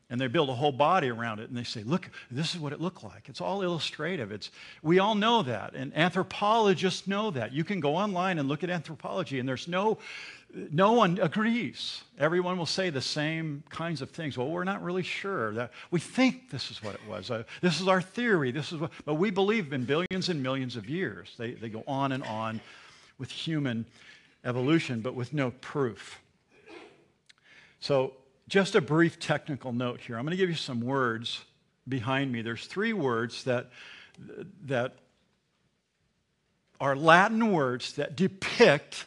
[0.10, 2.72] and they build a whole body around it and they say look this is what
[2.74, 3.30] it looked like.
[3.30, 4.32] It's all illustrative.
[4.32, 4.52] It's
[4.84, 7.52] we all know that and anthropologists know that.
[7.52, 9.98] You can go online and look at anthropology and there's no
[10.72, 12.04] no one agrees.
[12.20, 14.38] Everyone will say the same kinds of things.
[14.38, 17.32] Well we're not really sure that we think this is what it was.
[17.32, 18.52] Uh, this is our theory.
[18.52, 21.34] This is what but we believe in billions and millions of years.
[21.39, 22.62] They, they go on and on
[23.18, 23.86] with human
[24.45, 26.21] evolution but with no proof
[27.84, 28.13] so
[28.47, 30.17] just a brief technical note here.
[30.17, 31.41] I'm going to give you some words
[31.88, 32.41] behind me.
[32.41, 33.71] There's three words that,
[34.65, 34.95] that
[36.79, 39.06] are Latin words that depict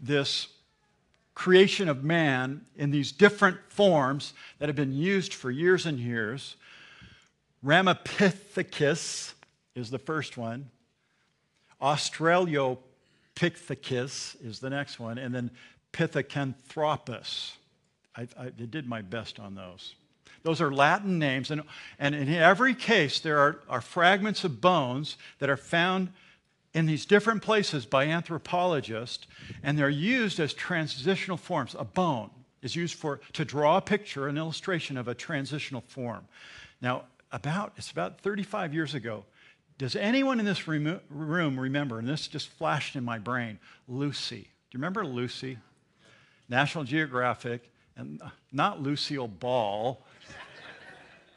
[0.00, 0.48] this
[1.34, 6.56] creation of man in these different forms that have been used for years and years.
[7.64, 9.32] Ramapithecus
[9.76, 10.70] is the first one.
[11.80, 12.78] Australopithecus
[13.40, 15.18] is the next one.
[15.18, 15.50] And then
[15.92, 17.52] Pithecanthropus.
[18.16, 19.94] I, I did my best on those.
[20.42, 21.62] Those are Latin names, and,
[21.98, 26.10] and in every case, there are, are fragments of bones that are found
[26.74, 29.26] in these different places by anthropologists,
[29.62, 31.74] and they're used as transitional forms.
[31.78, 32.30] A bone
[32.62, 36.26] is used for to draw a picture, an illustration of a transitional form.
[36.80, 39.24] Now, about it's about 35 years ago.
[39.78, 42.00] Does anyone in this room remember?
[42.00, 43.60] And this just flashed in my brain.
[43.86, 44.40] Lucy.
[44.40, 45.58] Do you remember Lucy?
[46.48, 50.02] National Geographic and uh, not Lucille Ball.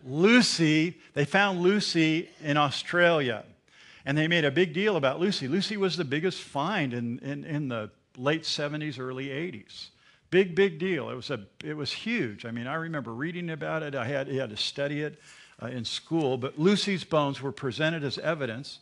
[0.03, 3.43] Lucy, they found Lucy in Australia.
[4.05, 5.47] And they made a big deal about Lucy.
[5.47, 9.89] Lucy was the biggest find in, in, in the late 70s, early 80s.
[10.31, 11.09] Big, big deal.
[11.11, 12.45] It was, a, it was huge.
[12.45, 13.93] I mean, I remember reading about it.
[13.93, 15.19] I had, I had to study it
[15.61, 16.37] uh, in school.
[16.37, 18.79] But Lucy's bones were presented as evidence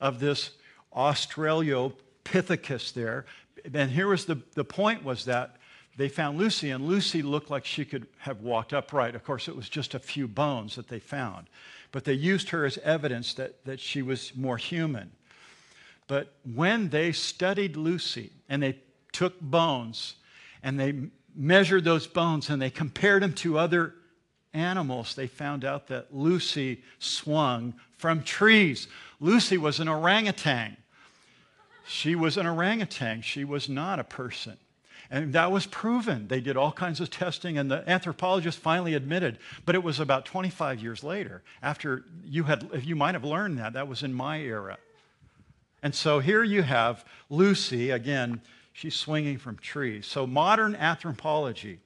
[0.00, 0.50] of this
[0.94, 3.26] Australopithecus there.
[3.72, 5.56] And here was the, the point was that
[5.96, 9.14] they found Lucy, and Lucy looked like she could have walked upright.
[9.14, 11.48] Of course, it was just a few bones that they found.
[11.90, 15.12] But they used her as evidence that, that she was more human.
[16.06, 18.78] But when they studied Lucy and they
[19.12, 20.16] took bones
[20.62, 23.94] and they measured those bones and they compared them to other
[24.56, 28.88] animals, they found out that Lucy swung from trees.
[29.20, 30.76] Lucy was an orangutan.
[31.86, 33.22] She was an orangutan.
[33.22, 34.56] She was not a person.
[35.08, 36.26] And that was proven.
[36.26, 39.38] They did all kinds of testing, and the anthropologist finally admitted.
[39.64, 43.74] But it was about 25 years later, after you had, you might have learned that.
[43.74, 44.78] That was in my era.
[45.82, 48.40] And so here you have Lucy, again,
[48.72, 50.06] she's swinging from trees.
[50.06, 51.78] So modern anthropology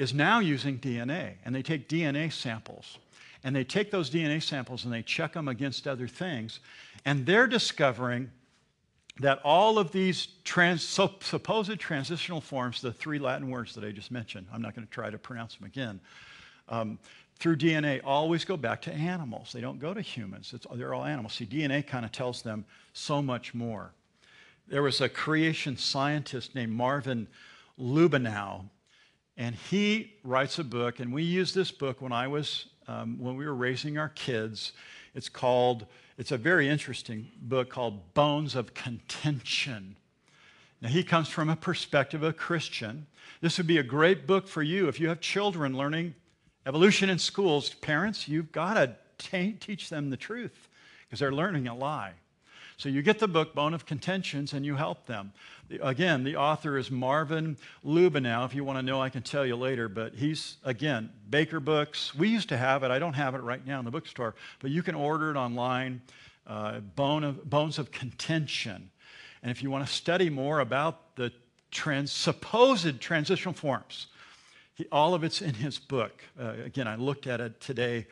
[0.00, 2.96] is now using DNA, and they take DNA samples.
[3.44, 6.60] And they take those DNA samples and they check them against other things.
[7.04, 8.30] And they're discovering
[9.20, 14.10] that all of these trans, supposed transitional forms, the three Latin words that I just
[14.10, 16.00] mentioned, I'm not going to try to pronounce them again,
[16.70, 16.98] um,
[17.38, 19.52] through DNA always go back to animals.
[19.52, 20.52] They don't go to humans.
[20.54, 21.34] It's, they're all animals.
[21.34, 23.92] See, DNA kind of tells them so much more.
[24.66, 27.28] There was a creation scientist named Marvin
[27.78, 28.64] Lubenow,
[29.40, 33.36] and he writes a book, and we used this book when I was, um, when
[33.36, 34.72] we were raising our kids.
[35.14, 35.86] It's called
[36.18, 39.96] it's a very interesting book called Bones of Contention.
[40.82, 43.06] Now, he comes from a perspective of Christian.
[43.40, 46.14] This would be a great book for you if you have children learning
[46.66, 47.72] evolution in schools.
[47.72, 48.94] Parents, you've got to
[49.58, 50.68] teach them the truth
[51.06, 52.12] because they're learning a lie.
[52.80, 55.34] So you get the book, Bone of Contentions, and you help them.
[55.82, 58.46] Again, the author is Marvin Lubenow.
[58.46, 59.86] If you want to know, I can tell you later.
[59.86, 62.14] But he's, again, Baker Books.
[62.14, 62.90] We used to have it.
[62.90, 66.00] I don't have it right now in the bookstore, but you can order it online.
[66.46, 68.90] Uh, Bone of, Bones of Contention.
[69.42, 71.32] And if you want to study more about the
[71.70, 74.06] trans, supposed transitional forms,
[74.72, 76.24] he, all of it's in his book.
[76.40, 78.06] Uh, again, I looked at it today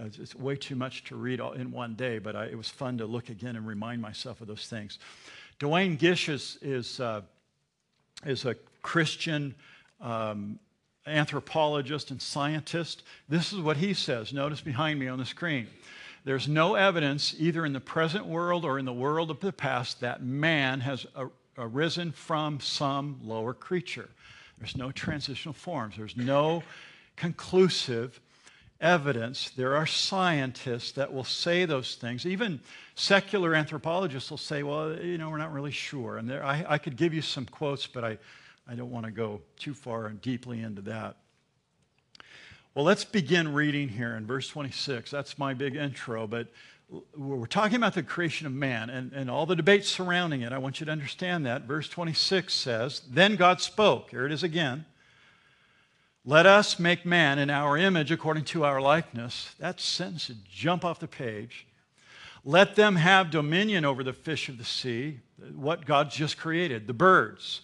[0.00, 2.68] uh, it's way too much to read all, in one day, but I, it was
[2.68, 4.98] fun to look again and remind myself of those things.
[5.58, 7.22] Duane Gish is, is, uh,
[8.24, 9.54] is a Christian
[10.00, 10.58] um,
[11.06, 13.04] anthropologist and scientist.
[13.28, 14.32] This is what he says.
[14.32, 15.66] Notice behind me on the screen.
[16.24, 20.00] There's no evidence, either in the present world or in the world of the past,
[20.00, 21.06] that man has
[21.56, 24.08] arisen from some lower creature.
[24.58, 25.96] There's no transitional forms.
[25.96, 26.64] There's no
[27.14, 28.20] conclusive
[28.80, 29.50] evidence.
[29.50, 32.26] There are scientists that will say those things.
[32.26, 32.60] Even
[32.94, 36.18] secular anthropologists will say, well, you know, we're not really sure.
[36.18, 38.18] And there, I, I could give you some quotes, but I,
[38.68, 41.16] I don't want to go too far and deeply into that.
[42.74, 45.10] Well, let's begin reading here in verse 26.
[45.10, 46.48] That's my big intro, but
[47.16, 50.52] we're talking about the creation of man and, and all the debates surrounding it.
[50.52, 51.62] I want you to understand that.
[51.62, 54.10] Verse 26 says, Then God spoke.
[54.10, 54.84] Here it is again.
[56.28, 59.54] Let us make man in our image according to our likeness.
[59.60, 61.68] That sentence should jump off the page.
[62.44, 65.20] Let them have dominion over the fish of the sea,
[65.54, 67.60] what God's just created, the birds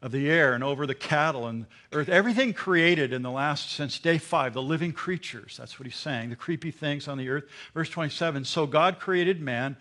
[0.00, 2.08] of the air, and over the cattle and earth.
[2.08, 5.54] Everything created in the last, since day five, the living creatures.
[5.58, 7.44] That's what he's saying, the creepy things on the earth.
[7.74, 9.76] Verse 27 So God created man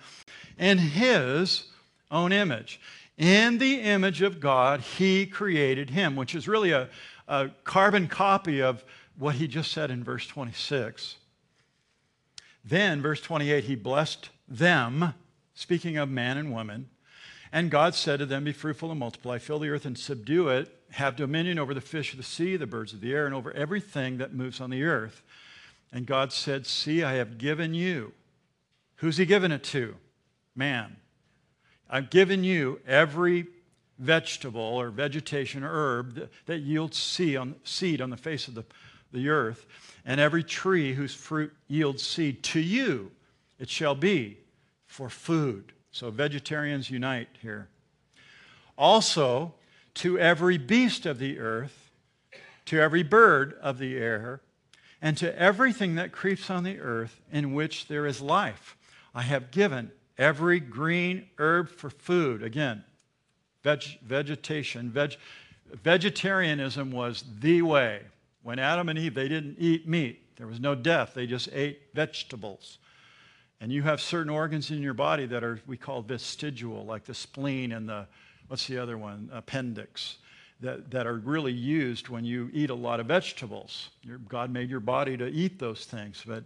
[0.60, 1.68] in his
[2.12, 2.82] own image.
[3.18, 6.90] In the image of God, he created him, which is really a,
[7.28, 8.84] a carbon copy of
[9.18, 11.16] what he just said in verse 26.
[12.64, 15.14] Then, verse 28, he blessed them,
[15.54, 16.90] speaking of man and woman.
[17.52, 20.70] And God said to them, Be fruitful and multiply, fill the earth and subdue it,
[20.92, 23.52] have dominion over the fish of the sea, the birds of the air, and over
[23.54, 25.22] everything that moves on the earth.
[25.92, 28.14] And God said, See, I have given you.
[28.98, 29.96] Who's he given it to?
[30.56, 30.98] Man.
[31.90, 33.46] I've given you every
[34.00, 38.56] vegetable or vegetation or herb that, that yields seed on, seed on the face of
[38.56, 38.66] the,
[39.12, 39.66] the earth,
[40.06, 43.12] and every tree whose fruit yields seed to you,
[43.60, 44.38] it shall be
[44.86, 45.72] for food.
[45.92, 47.70] So vegetarians unite here.
[48.78, 49.54] Also,
[49.96, 51.90] to every beast of the earth,
[52.66, 54.42] to every bird of the air,
[55.02, 58.76] and to everything that creeps on the earth in which there is life,
[59.14, 62.44] I have given every green herb for food.
[62.44, 62.84] Again,
[63.66, 64.90] veg- vegetation.
[64.92, 65.18] Veg-
[65.84, 68.02] vegetarianism was the way.
[68.44, 70.38] When Adam and Eve, they didn't eat meat.
[70.38, 71.14] There was no death.
[71.16, 72.78] They just ate vegetables.
[73.60, 77.14] And you have certain organs in your body that are, we call vestigial, like the
[77.14, 78.06] spleen and the,
[78.48, 79.30] what's the other one?
[79.34, 80.18] Appendix,
[80.60, 83.90] that, that are really used when you eat a lot of vegetables.
[84.04, 86.44] Your, God made your body to eat those things, but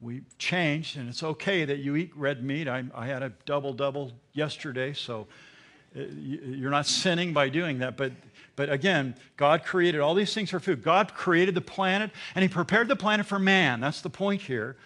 [0.00, 2.68] we changed, and it's okay that you eat red meat.
[2.68, 5.26] I, I had a double double yesterday, so
[5.96, 7.96] Uh, you're not sinning by doing that.
[7.96, 8.12] But,
[8.56, 10.82] but again, God created all these things for food.
[10.82, 13.80] God created the planet, and He prepared the planet for man.
[13.80, 14.76] That's the point here.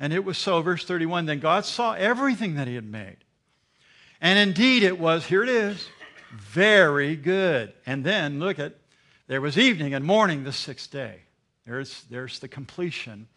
[0.00, 3.16] And it was so, verse 31 then God saw everything that He had made.
[4.20, 5.88] And indeed, it was, here it is,
[6.32, 7.72] very good.
[7.86, 8.74] And then, look at,
[9.26, 11.20] there was evening and morning the sixth day.
[11.66, 13.28] There's, there's the completion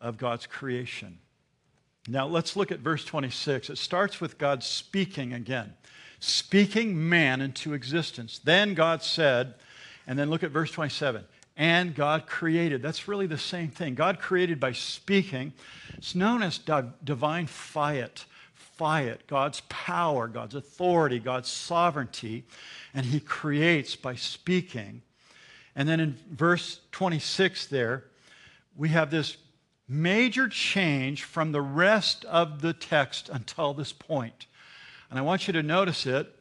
[0.00, 1.18] of God's creation.
[2.08, 3.70] Now let's look at verse 26.
[3.70, 5.74] It starts with God speaking again,
[6.20, 8.40] speaking man into existence.
[8.42, 9.54] Then God said,
[10.06, 11.24] and then look at verse 27
[11.56, 12.82] and God created.
[12.82, 13.94] That's really the same thing.
[13.94, 15.54] God created by speaking.
[15.96, 18.26] It's known as divine fiat.
[18.54, 22.44] Fiat, God's power, God's authority, God's sovereignty.
[22.92, 25.00] And He creates by speaking.
[25.74, 28.04] And then in verse 26 there,
[28.76, 29.38] we have this
[29.88, 34.46] major change from the rest of the text until this point.
[35.10, 36.32] And I want you to notice it.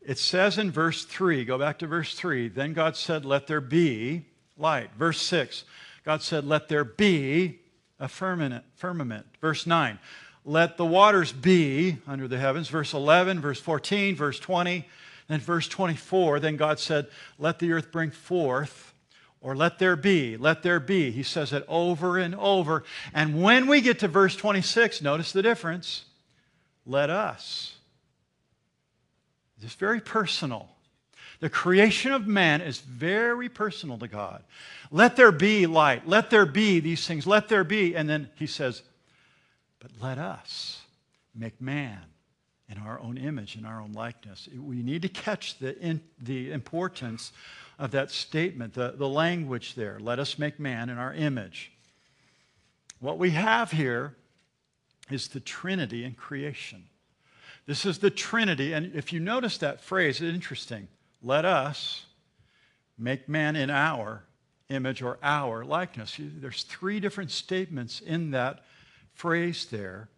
[0.00, 3.60] It says in verse 3, go back to verse 3, then God said, Let there
[3.60, 4.24] be
[4.56, 4.90] light.
[4.96, 5.64] Verse 6,
[6.04, 7.58] God said, Let there be
[7.98, 8.64] a firmament.
[8.76, 9.26] firmament.
[9.40, 9.98] Verse 9,
[10.44, 12.68] let the waters be under the heavens.
[12.68, 14.86] Verse 11, verse 14, verse 20,
[15.26, 18.94] then verse 24, then God said, Let the earth bring forth
[19.40, 21.10] or let there be, let there be.
[21.10, 22.84] He says it over and over.
[23.12, 26.04] And when we get to verse 26, notice the difference.
[26.84, 27.75] Let us.
[29.62, 30.68] It's very personal.
[31.40, 34.42] The creation of man is very personal to God.
[34.90, 36.06] Let there be light.
[36.06, 37.26] Let there be these things.
[37.26, 37.94] Let there be.
[37.94, 38.82] And then he says,
[39.80, 40.80] but let us
[41.34, 41.98] make man
[42.68, 44.48] in our own image, in our own likeness.
[44.58, 47.32] We need to catch the, in, the importance
[47.78, 49.98] of that statement, the, the language there.
[50.00, 51.70] Let us make man in our image.
[52.98, 54.16] What we have here
[55.10, 56.84] is the Trinity in creation.
[57.66, 58.72] This is the Trinity.
[58.72, 60.88] And if you notice that phrase, it's interesting.
[61.22, 62.04] Let us
[62.96, 64.22] make man in our
[64.68, 66.16] image or our likeness.
[66.18, 68.64] There's three different statements in that
[69.14, 70.08] phrase there.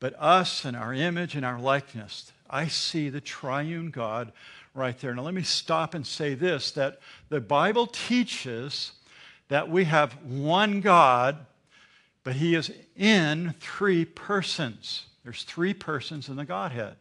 [0.00, 2.32] But us and our image and our likeness.
[2.50, 4.32] I see the triune God
[4.74, 5.14] right there.
[5.14, 8.92] Now, let me stop and say this that the Bible teaches
[9.48, 11.46] that we have one God,
[12.24, 15.06] but He is in three persons.
[15.26, 16.94] There's three persons in the Godhead.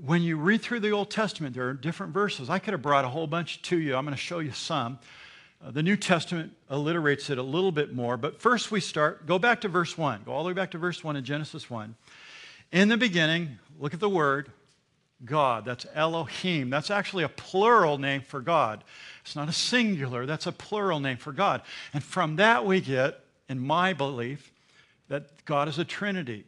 [0.00, 2.48] When you read through the Old Testament, there are different verses.
[2.48, 3.96] I could have brought a whole bunch to you.
[3.96, 5.00] I'm going to show you some.
[5.60, 9.40] Uh, the New Testament alliterates it a little bit more, but first we start, go
[9.40, 10.22] back to verse 1.
[10.24, 11.96] Go all the way back to verse 1 in Genesis 1.
[12.70, 14.52] In the beginning, look at the word,
[15.24, 15.64] God.
[15.64, 16.70] That's Elohim.
[16.70, 18.84] That's actually a plural name for God.
[19.22, 21.62] It's not a singular, that's a plural name for God.
[21.92, 24.52] And from that we get, in my belief,
[25.08, 26.44] that God is a Trinity.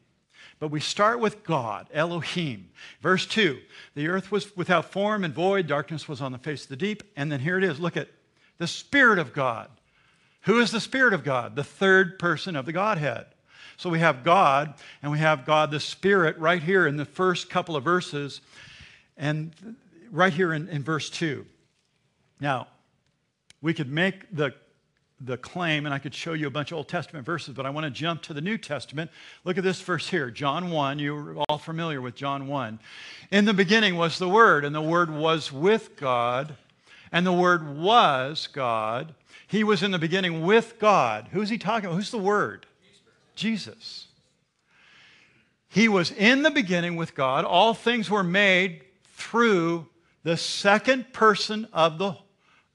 [0.63, 2.71] But we start with God, Elohim.
[3.01, 3.59] Verse 2
[3.97, 7.03] The earth was without form and void, darkness was on the face of the deep.
[7.17, 8.07] And then here it is look at
[8.59, 9.69] the Spirit of God.
[10.43, 11.57] Who is the Spirit of God?
[11.57, 13.27] The third person of the Godhead.
[13.77, 17.51] So we have God, and we have God the Spirit right here in the first
[17.51, 18.41] couple of verses,
[19.17, 19.53] and
[20.13, 21.45] right here in, in verse 2.
[22.39, 22.69] Now,
[23.61, 24.55] we could make the,
[25.25, 27.71] the claim, and I could show you a bunch of Old Testament verses, but I
[27.71, 29.11] want to jump to the New Testament.
[29.45, 30.99] Look at this verse here, John 1.
[30.99, 32.79] You're all familiar with John 1.
[33.31, 36.57] In the beginning was the Word, and the Word was with God,
[37.13, 39.15] and the Word was God.
[39.47, 41.29] He was in the beginning with God.
[41.33, 41.97] Who's he talking about?
[41.97, 42.67] Who's the Word?
[43.37, 44.07] Jesus.
[45.69, 47.45] He was in the beginning with God.
[47.45, 48.83] All things were made
[49.15, 49.87] through
[50.23, 52.17] the second person of the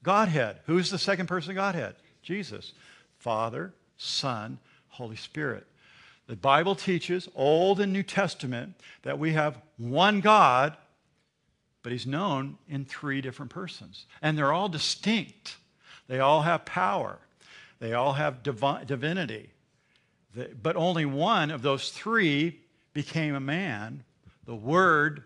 [0.02, 0.60] Godhead.
[0.66, 1.94] Who's the second person of Godhead?
[2.28, 2.74] Jesus.
[3.16, 4.58] Father, Son,
[4.88, 5.66] Holy Spirit.
[6.26, 10.76] The Bible teaches, Old and New Testament, that we have one God,
[11.82, 14.04] but He's known in three different persons.
[14.20, 15.56] And they're all distinct.
[16.06, 17.18] They all have power,
[17.80, 19.48] they all have divi- divinity.
[20.62, 22.60] But only one of those three
[22.92, 24.04] became a man.
[24.44, 25.24] The Word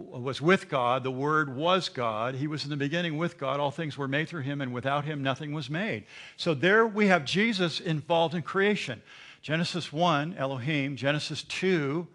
[0.00, 1.04] was with God.
[1.04, 2.34] The Word was God.
[2.34, 3.60] He was in the beginning with God.
[3.60, 6.04] All things were made through him, and without him, nothing was made.
[6.36, 9.02] So there we have Jesus involved in creation.
[9.42, 10.96] Genesis 1, Elohim.
[10.96, 12.06] Genesis 2,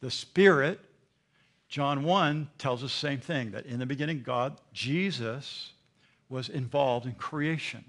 [0.00, 0.80] the Spirit.
[1.68, 5.72] John 1 tells us the same thing that in the beginning, God, Jesus,
[6.28, 7.84] was involved in creation.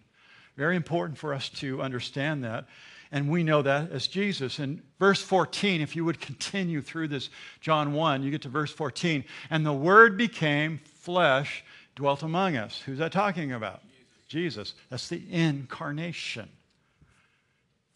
[0.56, 2.66] Very important for us to understand that.
[3.14, 4.58] And we know that as Jesus.
[4.58, 7.30] In verse 14, if you would continue through this,
[7.62, 9.24] John 1, you get to verse 14.
[9.52, 11.64] And the Word became flesh,
[11.96, 12.82] dwelt among us.
[12.82, 13.82] Who's that talking about?
[14.28, 14.56] Jesus.
[14.56, 14.74] Jesus.
[14.90, 16.50] That's the incarnation.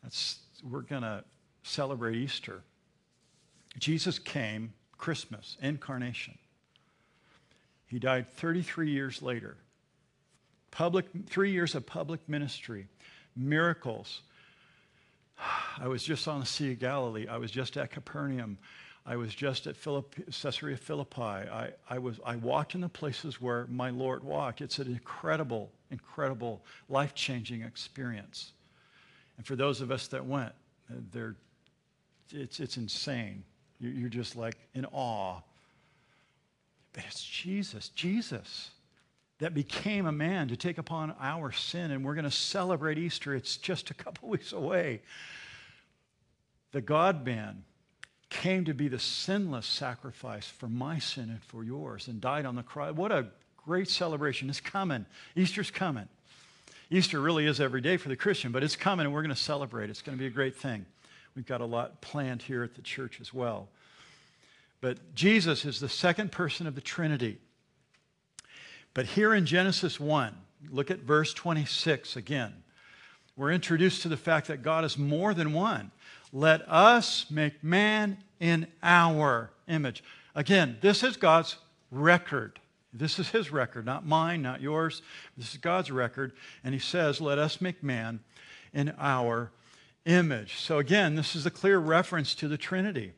[0.04, 1.24] That's, we're going to
[1.64, 2.62] celebrate Easter.
[3.80, 6.38] Jesus came, Christmas, incarnation.
[7.88, 9.58] He died 33 years later.
[10.70, 12.86] Public, three years of public ministry,
[13.36, 14.22] miracles,
[15.80, 17.28] I was just on the Sea of Galilee.
[17.28, 18.58] I was just at Capernaum.
[19.06, 21.22] I was just at Philippi, Caesarea Philippi.
[21.22, 24.62] I, I, was, I walked in the places where my Lord walked.
[24.62, 28.52] It's an incredible, incredible, life changing experience.
[29.38, 30.52] And for those of us that went,
[31.12, 31.36] they're,
[32.34, 33.44] it's, it's insane.
[33.80, 35.40] You're just like in awe.
[36.94, 38.72] But it's Jesus, Jesus
[39.40, 43.36] that became a man to take upon our sin, and we're going to celebrate Easter.
[43.36, 45.02] It's just a couple weeks away.
[46.72, 47.64] The God man
[48.30, 52.56] came to be the sinless sacrifice for my sin and for yours and died on
[52.56, 52.94] the cross.
[52.94, 53.28] What a
[53.66, 54.50] great celebration.
[54.50, 55.06] It's coming.
[55.36, 56.08] Easter's coming.
[56.90, 59.42] Easter really is every day for the Christian, but it's coming and we're going to
[59.42, 59.90] celebrate.
[59.90, 60.86] It's going to be a great thing.
[61.36, 63.70] We've got a lot planned here at the church as well.
[64.82, 67.40] But Jesus is the second person of the Trinity.
[68.94, 70.34] But here in Genesis 1,
[70.70, 72.54] look at verse 26 again.
[73.36, 75.92] We're introduced to the fact that God is more than one.
[76.34, 80.04] Let us make man in our image.
[80.36, 81.58] Again, this is God's
[81.92, 82.60] record.
[82.94, 85.02] This is his record, not mine, not yours.
[85.38, 86.34] This is God's record.
[86.64, 88.20] And he says, Let us make man
[88.74, 89.52] in our
[90.06, 90.60] image.
[90.60, 93.14] So again, this is a clear reference to the Trinity.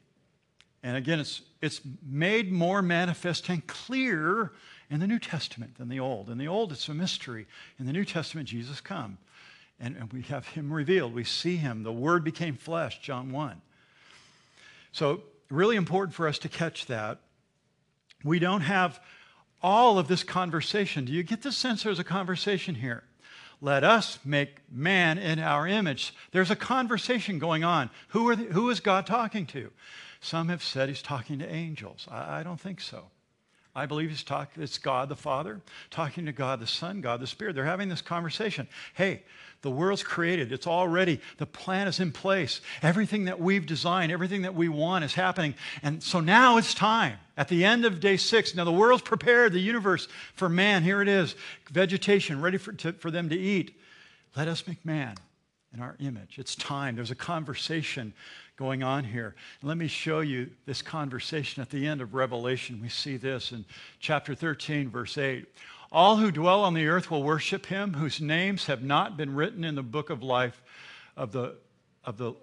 [0.81, 4.53] And again, it's, it's made more manifest and clear
[4.89, 6.29] in the New Testament than the Old.
[6.29, 7.47] In the Old, it's a mystery.
[7.79, 9.17] In the New Testament, Jesus come.
[9.79, 11.13] And, and we have him revealed.
[11.13, 11.83] We see him.
[11.83, 13.61] The Word became flesh, John 1.
[14.91, 17.19] So, really important for us to catch that.
[18.23, 18.99] We don't have
[19.61, 21.05] all of this conversation.
[21.05, 23.03] Do you get the sense there's a conversation here?
[23.61, 26.13] Let us make man in our image.
[26.31, 27.89] There's a conversation going on.
[28.09, 29.71] Who, are the, who is God talking to?
[30.21, 32.07] Some have said he's talking to angels.
[32.09, 33.05] I, I don't think so.
[33.75, 35.61] I believe he's talking, it's God the Father
[35.91, 37.55] talking to God the Son, God the Spirit.
[37.55, 38.67] They're having this conversation.
[38.93, 39.23] Hey,
[39.61, 40.51] the world's created.
[40.51, 41.19] It's all ready.
[41.37, 42.61] The plan is in place.
[42.81, 45.53] Everything that we've designed, everything that we want is happening.
[45.83, 47.17] And so now it's time.
[47.37, 50.83] At the end of day six, now the world's prepared, the universe for man.
[50.83, 51.35] Here it is
[51.71, 53.77] vegetation ready for, to, for them to eat.
[54.35, 55.15] Let us make man
[55.73, 56.39] in our image.
[56.39, 56.95] It's time.
[56.95, 58.13] There's a conversation
[58.59, 59.35] going on here.
[59.63, 62.81] let me show you this conversation at the end of Revelation.
[62.81, 63.63] We see this in
[64.01, 65.45] chapter 13, verse 8.
[65.93, 69.63] All who dwell on the earth will worship him, whose names have not been written
[69.63, 70.61] in the book of life
[71.15, 71.55] of the,
[72.03, 72.33] of the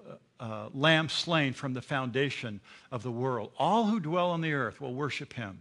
[0.40, 3.52] uh, Lamb slain from the foundation of the world.
[3.58, 5.58] All who dwell on the earth will worship him,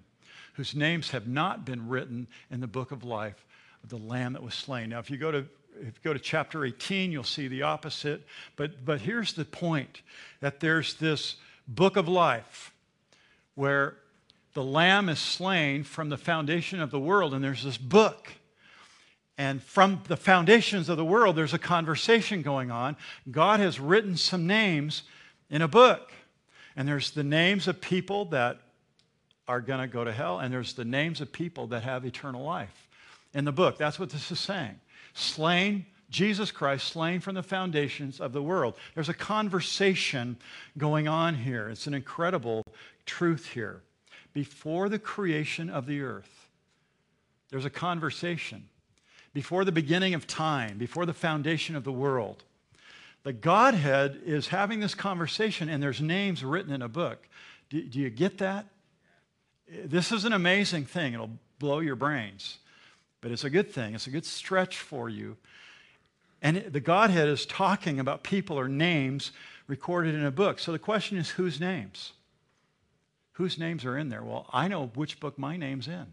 [0.53, 3.45] whose names have not been written in the book of life
[3.83, 4.91] of the Lamb that was slain.
[4.91, 5.45] Now, if you go to
[5.79, 8.23] if you go to chapter 18, you'll see the opposite.
[8.55, 10.01] But, but here's the point
[10.39, 11.35] that there's this
[11.67, 12.73] book of life
[13.55, 13.97] where
[14.53, 18.29] the lamb is slain from the foundation of the world, and there's this book.
[19.37, 22.95] And from the foundations of the world, there's a conversation going on.
[23.29, 25.03] God has written some names
[25.49, 26.11] in a book.
[26.75, 28.59] And there's the names of people that
[29.47, 32.43] are going to go to hell, and there's the names of people that have eternal
[32.43, 32.87] life
[33.33, 33.77] in the book.
[33.77, 34.79] That's what this is saying.
[35.15, 38.75] Slain, Jesus Christ, slain from the foundations of the world.
[38.93, 40.37] There's a conversation
[40.77, 41.69] going on here.
[41.69, 42.63] It's an incredible
[43.05, 43.81] truth here.
[44.33, 46.49] Before the creation of the earth,
[47.49, 48.67] there's a conversation.
[49.33, 52.43] Before the beginning of time, before the foundation of the world,
[53.23, 57.27] the Godhead is having this conversation, and there's names written in a book.
[57.69, 58.67] Do, do you get that?
[59.67, 61.13] This is an amazing thing.
[61.13, 62.59] It'll blow your brains,
[63.25, 63.95] but it's a good thing.
[63.95, 65.35] It's a good stretch for you.
[66.43, 69.31] And the Godhead is talking about people or names
[69.65, 70.59] recorded in a book.
[70.59, 72.13] So the question is whose names?
[73.31, 74.21] Whose names are in there?
[74.21, 76.05] Well, I know which book my name's in.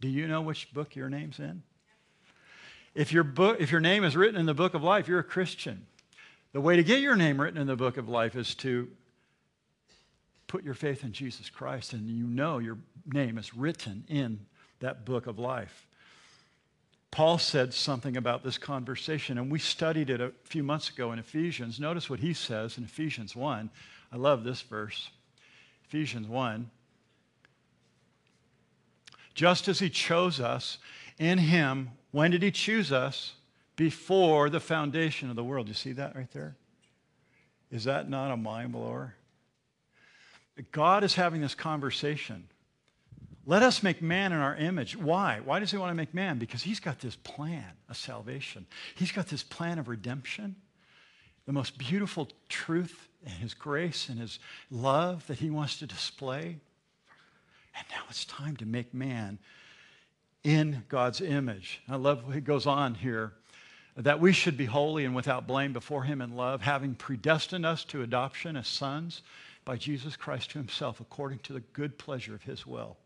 [0.00, 1.62] Do you know which book your name's in?
[2.94, 5.22] If your, book, if your name is written in the book of life, you're a
[5.22, 5.84] Christian.
[6.54, 8.88] The way to get your name written in the book of life is to
[10.46, 14.46] put your faith in Jesus Christ, and you know your name is written in
[14.78, 15.86] that book of life.
[17.10, 21.18] Paul said something about this conversation, and we studied it a few months ago in
[21.18, 21.80] Ephesians.
[21.80, 23.70] Notice what he says in Ephesians 1.
[24.12, 25.10] I love this verse.
[25.84, 26.70] Ephesians 1.
[29.34, 30.78] Just as he chose us
[31.18, 33.34] in him, when did he choose us?
[33.76, 35.66] Before the foundation of the world.
[35.66, 36.54] You see that right there?
[37.70, 39.14] Is that not a mind blower?
[40.70, 42.48] God is having this conversation.
[43.50, 44.96] Let us make man in our image.
[44.96, 45.40] Why?
[45.44, 46.38] Why does he want to make man?
[46.38, 48.64] Because he's got this plan of salvation.
[48.94, 50.54] He's got this plan of redemption,
[51.46, 54.38] the most beautiful truth and his grace and his
[54.70, 56.60] love that he wants to display.
[57.74, 59.40] And now it's time to make man
[60.44, 61.82] in God's image.
[61.88, 63.32] I love what he goes on here
[63.96, 67.82] that we should be holy and without blame before him in love, having predestined us
[67.86, 69.22] to adoption as sons
[69.64, 72.96] by Jesus Christ to himself according to the good pleasure of his will.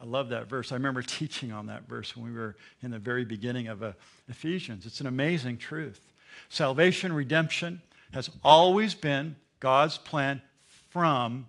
[0.00, 0.72] I love that verse.
[0.72, 3.92] I remember teaching on that verse when we were in the very beginning of uh,
[4.28, 4.84] Ephesians.
[4.84, 6.12] It's an amazing truth.
[6.48, 7.80] Salvation, redemption
[8.12, 10.42] has always been God's plan
[10.90, 11.46] from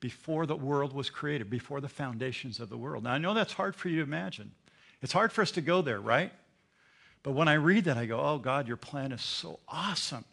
[0.00, 3.04] before the world was created, before the foundations of the world.
[3.04, 4.50] Now, I know that's hard for you to imagine.
[5.00, 6.32] It's hard for us to go there, right?
[7.22, 10.24] But when I read that, I go, oh, God, your plan is so awesome.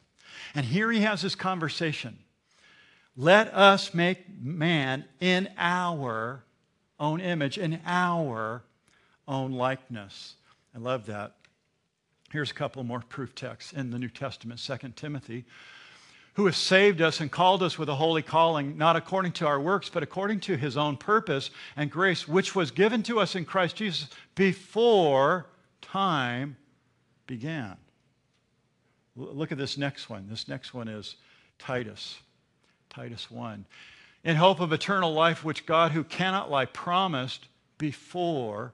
[0.56, 2.18] And here he has this conversation
[3.16, 6.44] let us make man in our
[7.00, 8.64] own image, in our
[9.28, 10.36] own likeness.
[10.76, 11.36] I love that.
[12.32, 15.46] Here's a couple more proof texts in the New Testament, 2 Timothy,
[16.34, 19.60] who has saved us and called us with a holy calling, not according to our
[19.60, 23.46] works, but according to his own purpose and grace, which was given to us in
[23.46, 25.48] Christ Jesus before
[25.82, 26.56] time
[27.26, 27.78] began.
[29.16, 30.28] Look at this next one.
[30.30, 31.16] This next one is
[31.58, 32.20] Titus.
[32.90, 33.66] Titus 1.
[34.24, 37.48] In hope of eternal life, which God, who cannot lie, promised
[37.78, 38.74] before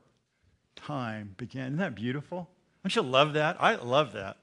[0.76, 1.68] time began.
[1.68, 2.50] Isn't that beautiful?
[2.84, 3.58] Don't you love that?
[3.60, 4.38] I love that.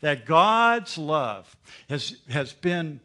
[0.00, 1.54] That God's love
[1.88, 3.00] has, has been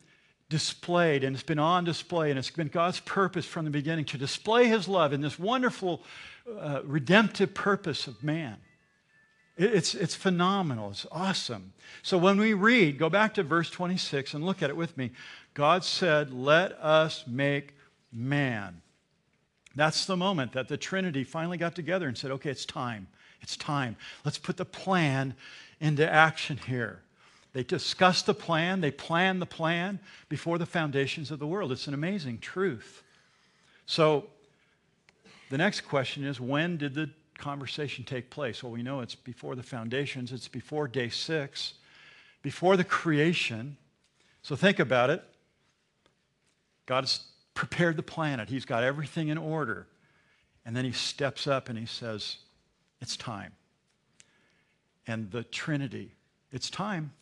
[0.50, 4.18] displayed and it's been on display, and it's been God's purpose from the beginning to
[4.18, 6.04] display his love in this wonderful
[6.60, 8.58] uh, redemptive purpose of man.
[9.58, 10.92] It's, it's phenomenal.
[10.92, 11.74] It's awesome.
[12.04, 15.12] So when we read, go back to verse 26 and look at it with me.
[15.56, 17.74] God said, Let us make
[18.12, 18.82] man.
[19.76, 23.08] That's the moment that the Trinity finally got together and said, Okay, it's time.
[23.42, 23.96] It's time.
[24.24, 25.34] Let's put the plan
[25.80, 27.02] into action here.
[27.54, 31.72] They discussed the plan, they planned the plan before the foundations of the world.
[31.72, 33.02] It's an amazing truth.
[33.86, 34.26] So
[35.50, 38.62] the next question is when did the conversation take place?
[38.62, 41.76] Well, we know it's before the foundations, it's before day six,
[42.42, 43.78] before the creation.
[44.42, 45.24] So think about it.
[46.86, 49.88] God's prepared the planet, He's got everything in order.
[50.66, 52.38] And then He steps up and He says,
[53.02, 53.54] It's time.
[55.08, 56.12] And the Trinity,
[56.52, 57.14] it's time.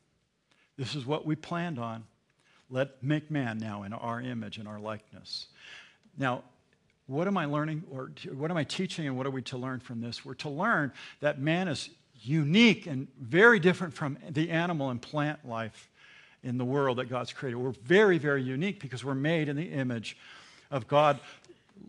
[0.78, 2.06] This is what we planned on.
[2.70, 5.48] Let make man now in our image and our likeness.
[6.18, 6.44] Now,
[7.08, 9.80] what am I learning or what am I teaching and what are we to learn
[9.80, 10.24] from this?
[10.24, 11.90] We're to learn that man is
[12.22, 15.92] unique and very different from the animal and plant life
[16.44, 17.58] in the world that God's created.
[17.58, 20.18] We're very, very unique because we're made in the image
[20.70, 21.20] of God.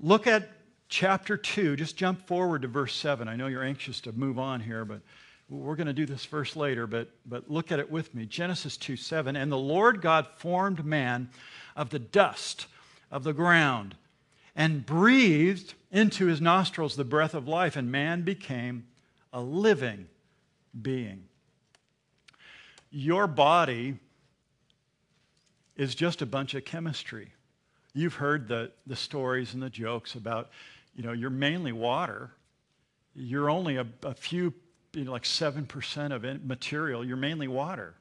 [0.01, 0.49] Look at
[0.89, 1.77] chapter 2.
[1.77, 3.29] Just jump forward to verse 7.
[3.29, 5.01] I know you're anxious to move on here, but
[5.49, 8.27] we're going to do this verse later, but, but look at it with me.
[8.27, 9.37] Genesis 2 7.
[9.37, 11.29] And the Lord God formed man
[11.77, 12.67] of the dust
[13.11, 13.97] of the ground
[14.57, 18.87] and breathed into his nostrils the breath of life, and man became
[19.33, 20.07] a living
[20.81, 21.25] being.
[22.91, 23.99] Your body
[25.77, 27.33] is just a bunch of chemistry.
[27.95, 30.51] You've heard the, the stories and the jokes about,
[30.95, 32.31] you know, you're mainly water.
[33.15, 34.53] You're only a, a few,
[34.93, 37.05] you know, like 7% of material.
[37.05, 37.95] You're mainly water.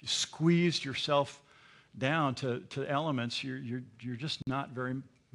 [0.00, 1.42] You squeezed yourself
[1.98, 4.94] down to, to elements, you're, you're, you're just not very,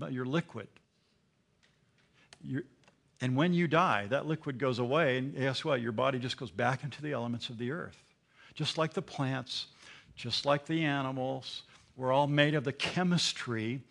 [0.09, 0.67] you're liquid.
[2.41, 2.63] You're,
[3.21, 5.81] and when you die, that liquid goes away, and guess what?
[5.81, 7.97] Your body just goes back into the elements of the earth.
[8.53, 9.67] Just like the plants,
[10.15, 11.63] just like the animals,
[11.95, 13.81] we're all made of the chemistry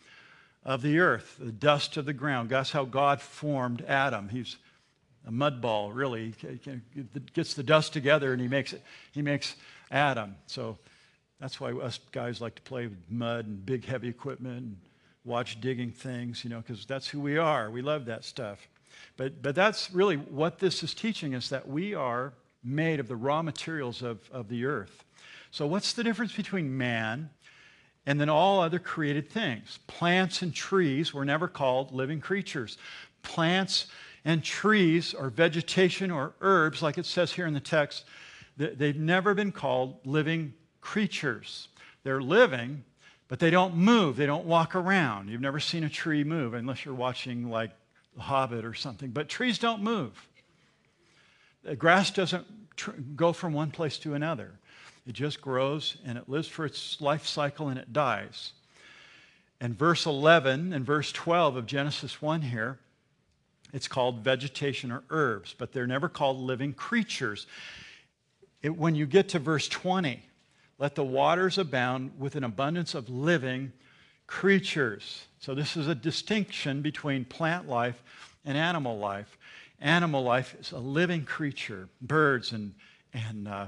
[0.64, 2.50] of the earth, the dust of the ground.
[2.50, 4.28] That's how God formed Adam.
[4.28, 4.56] He's
[5.26, 6.34] a mud ball, really.
[6.38, 8.82] He gets the dust together and he makes, it,
[9.12, 9.56] he makes
[9.90, 10.36] Adam.
[10.46, 10.78] So
[11.40, 14.76] that's why us guys like to play with mud and big, heavy equipment and
[15.24, 17.70] watch digging things, you know, because that's who we are.
[17.70, 18.68] We love that stuff.
[19.16, 22.32] But, but that's really what this is teaching us that we are
[22.62, 25.04] made of the raw materials of, of the earth.
[25.50, 27.30] So, what's the difference between man
[28.06, 29.78] and then all other created things?
[29.86, 32.78] Plants and trees were never called living creatures.
[33.22, 33.86] Plants
[34.24, 38.04] and trees, or vegetation or herbs, like it says here in the text,
[38.56, 41.68] they've never been called living creatures.
[42.04, 42.84] They're living,
[43.28, 44.16] but they don't move.
[44.16, 45.28] They don't walk around.
[45.28, 47.70] You've never seen a tree move unless you're watching like
[48.14, 49.10] The Hobbit or something.
[49.10, 50.12] But trees don't move.
[51.62, 52.46] The grass doesn't
[52.76, 54.52] tr- go from one place to another.
[55.06, 58.52] It just grows and it lives for its life cycle and it dies.
[59.60, 62.78] And verse 11 and verse 12 of Genesis 1 here,
[63.72, 67.46] it's called vegetation or herbs, but they're never called living creatures.
[68.62, 70.22] It, when you get to verse 20,
[70.78, 73.72] let the waters abound with an abundance of living
[74.26, 75.26] creatures.
[75.38, 78.02] So, this is a distinction between plant life
[78.44, 79.38] and animal life.
[79.80, 82.74] Animal life is a living creature, birds and,
[83.12, 83.66] and uh,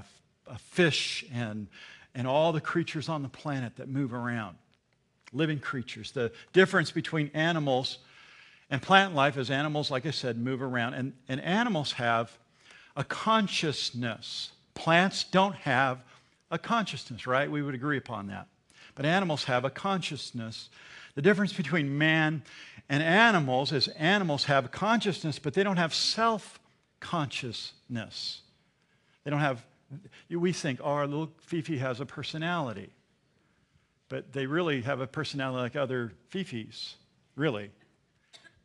[0.58, 1.66] fish and,
[2.14, 4.56] and all the creatures on the planet that move around.
[5.32, 6.12] Living creatures.
[6.12, 7.98] The difference between animals
[8.70, 10.94] and plant life is animals, like I said, move around.
[10.94, 12.36] And, and animals have
[12.96, 14.52] a consciousness.
[14.74, 16.00] Plants don't have
[16.50, 17.50] a consciousness, right?
[17.50, 18.46] We would agree upon that.
[18.94, 20.70] But animals have a consciousness.
[21.14, 22.42] The difference between man
[22.88, 26.60] and animals is animals have consciousness, but they don't have self
[27.00, 28.42] consciousness.
[29.24, 29.64] They don't have,
[30.30, 32.90] we think, oh, our little Fifi has a personality.
[34.08, 36.94] But they really have a personality like other Fifis,
[37.34, 37.70] really.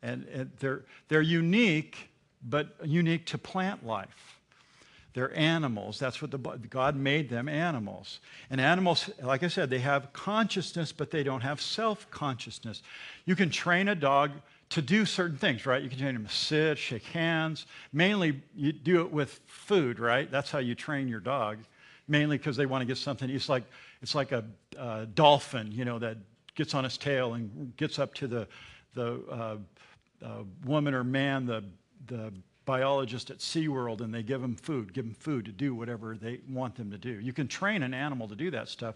[0.02, 2.10] And, and they're, they're unique,
[2.42, 4.38] but unique to plant life.
[5.14, 5.98] They're animals.
[5.98, 8.20] That's what the, God made them animals.
[8.48, 12.82] And animals, like I said, they have consciousness, but they don't have self consciousness.
[13.26, 14.30] You can train a dog
[14.72, 15.82] to do certain things, right?
[15.82, 17.66] You can train them to sit, shake hands.
[17.92, 20.30] Mainly, you do it with food, right?
[20.30, 21.58] That's how you train your dog.
[22.08, 23.28] Mainly because they want to get something.
[23.28, 23.64] It's like,
[24.00, 24.44] it's like a,
[25.14, 26.16] dolphin, you know, that
[26.54, 28.48] gets on its tail and gets up to the,
[28.94, 29.56] the uh,
[30.24, 30.28] uh,
[30.64, 31.62] woman or man, the,
[32.06, 32.32] the
[32.64, 36.40] biologist at SeaWorld and they give them food, give them food to do whatever they
[36.48, 37.10] want them to do.
[37.10, 38.94] You can train an animal to do that stuff,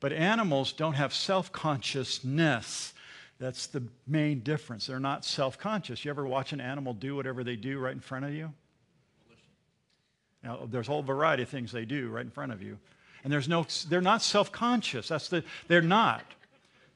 [0.00, 2.94] but animals don't have self consciousness.
[3.38, 4.86] That's the main difference.
[4.86, 6.04] They're not self conscious.
[6.04, 8.52] You ever watch an animal do whatever they do right in front of you?
[10.42, 12.78] Now, there's a whole variety of things they do right in front of you.
[13.24, 15.08] And there's no, they're not self conscious.
[15.08, 16.24] That's the, they're not.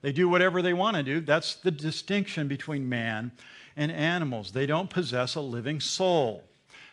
[0.01, 1.20] They do whatever they want to do.
[1.20, 3.32] That's the distinction between man
[3.76, 4.53] and animals.
[4.53, 6.43] They don't possess a living soul.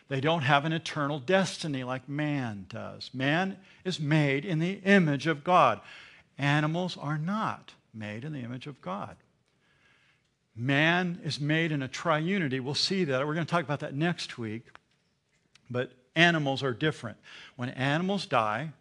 [0.08, 3.10] They don't have an eternal destiny like man does.
[3.12, 5.80] Man is made in the image of God.
[6.38, 9.16] Animals are not made in the image of God.
[10.60, 12.60] Man is made in a triunity.
[12.60, 13.26] We'll see that.
[13.26, 14.66] We're going to talk about that next week.
[15.70, 17.16] But animals are different.
[17.56, 18.72] When animals die,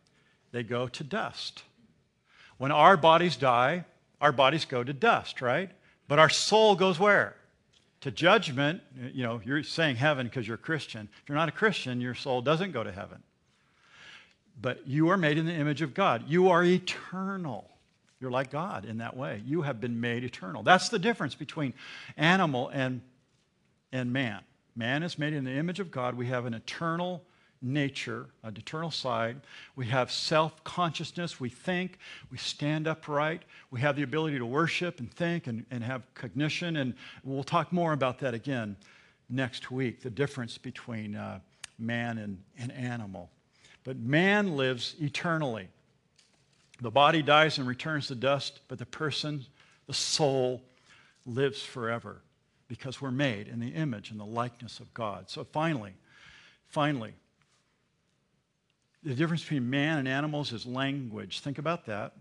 [0.52, 1.64] they go to dust.
[2.58, 3.86] When our bodies die,
[4.20, 5.70] our bodies go to dust, right?
[6.08, 7.36] But our soul goes where?
[8.02, 8.82] to judgment,
[9.14, 11.10] you know, you're saying heaven because you're a Christian.
[11.22, 13.22] If you're not a Christian, your soul doesn't go to heaven.
[14.62, 16.24] But you are made in the image of God.
[16.28, 17.70] You are eternal.
[18.20, 19.42] You're like God in that way.
[19.46, 20.62] You have been made eternal.
[20.64, 21.74] That's the difference between
[22.18, 23.02] animal and,
[23.92, 24.42] and man.
[24.76, 26.16] Man is made in the image of God.
[26.16, 27.24] We have an eternal
[27.62, 29.42] nature, an eternal side.
[29.76, 31.40] We have self consciousness.
[31.40, 31.98] We think.
[32.32, 33.44] We stand upright.
[33.72, 36.78] We have the ability to worship and think and, and have cognition.
[36.78, 38.76] And we'll talk more about that again
[39.30, 41.40] next week the difference between uh,
[41.78, 43.30] man and, and animal.
[43.84, 45.70] But man lives eternally.
[46.82, 49.46] The body dies and returns to dust, but the person,
[49.88, 50.62] the soul,
[51.26, 52.22] lives forever
[52.68, 55.30] because we're made in the image and the likeness of God.
[55.30, 55.94] So finally,
[56.70, 57.14] Finally,
[59.02, 61.40] the difference between man and animals is language.
[61.40, 62.14] Think about that.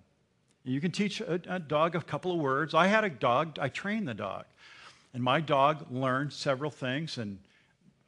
[0.64, 2.74] You can teach a, a, dog a couple of words.
[2.74, 4.46] I had a dog, I trained the dog.
[5.12, 7.18] And my dog learned several things.
[7.18, 7.38] And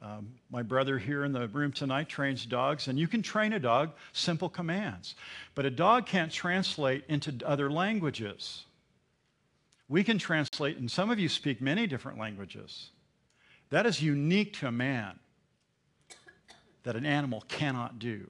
[0.01, 2.87] um, my brother here in the room tonight trains dogs.
[2.87, 5.15] And you can train a dog simple commands.
[5.53, 8.63] But a dog can't translate into other languages.
[9.87, 12.89] We can translate, and some of you speak many different languages.
[13.69, 15.19] That is unique to a man
[16.83, 18.29] that an animal cannot do.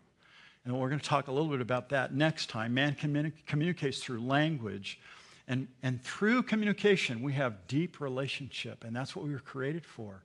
[0.66, 2.74] And we're going to talk a little bit about that next time.
[2.74, 5.00] Man communi- communicates through language.
[5.48, 8.84] And, and through communication, we have deep relationship.
[8.84, 10.24] And that's what we were created for.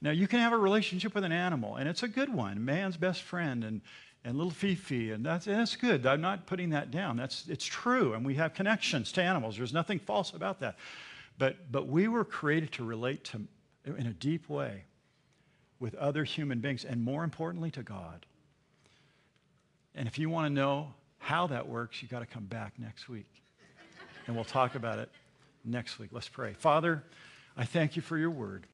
[0.00, 2.96] Now, you can have a relationship with an animal, and it's a good one man's
[2.96, 3.80] best friend and,
[4.24, 6.06] and little Fifi, and that's, and that's good.
[6.06, 7.16] I'm not putting that down.
[7.16, 9.56] That's, it's true, and we have connections to animals.
[9.56, 10.76] There's nothing false about that.
[11.36, 13.42] But, but we were created to relate to,
[13.84, 14.84] in a deep way
[15.80, 18.26] with other human beings, and more importantly, to God.
[19.94, 23.08] And if you want to know how that works, you've got to come back next
[23.08, 23.30] week.
[24.26, 25.10] And we'll talk about it
[25.64, 26.10] next week.
[26.12, 26.52] Let's pray.
[26.52, 27.02] Father,
[27.56, 28.66] I thank you for your word.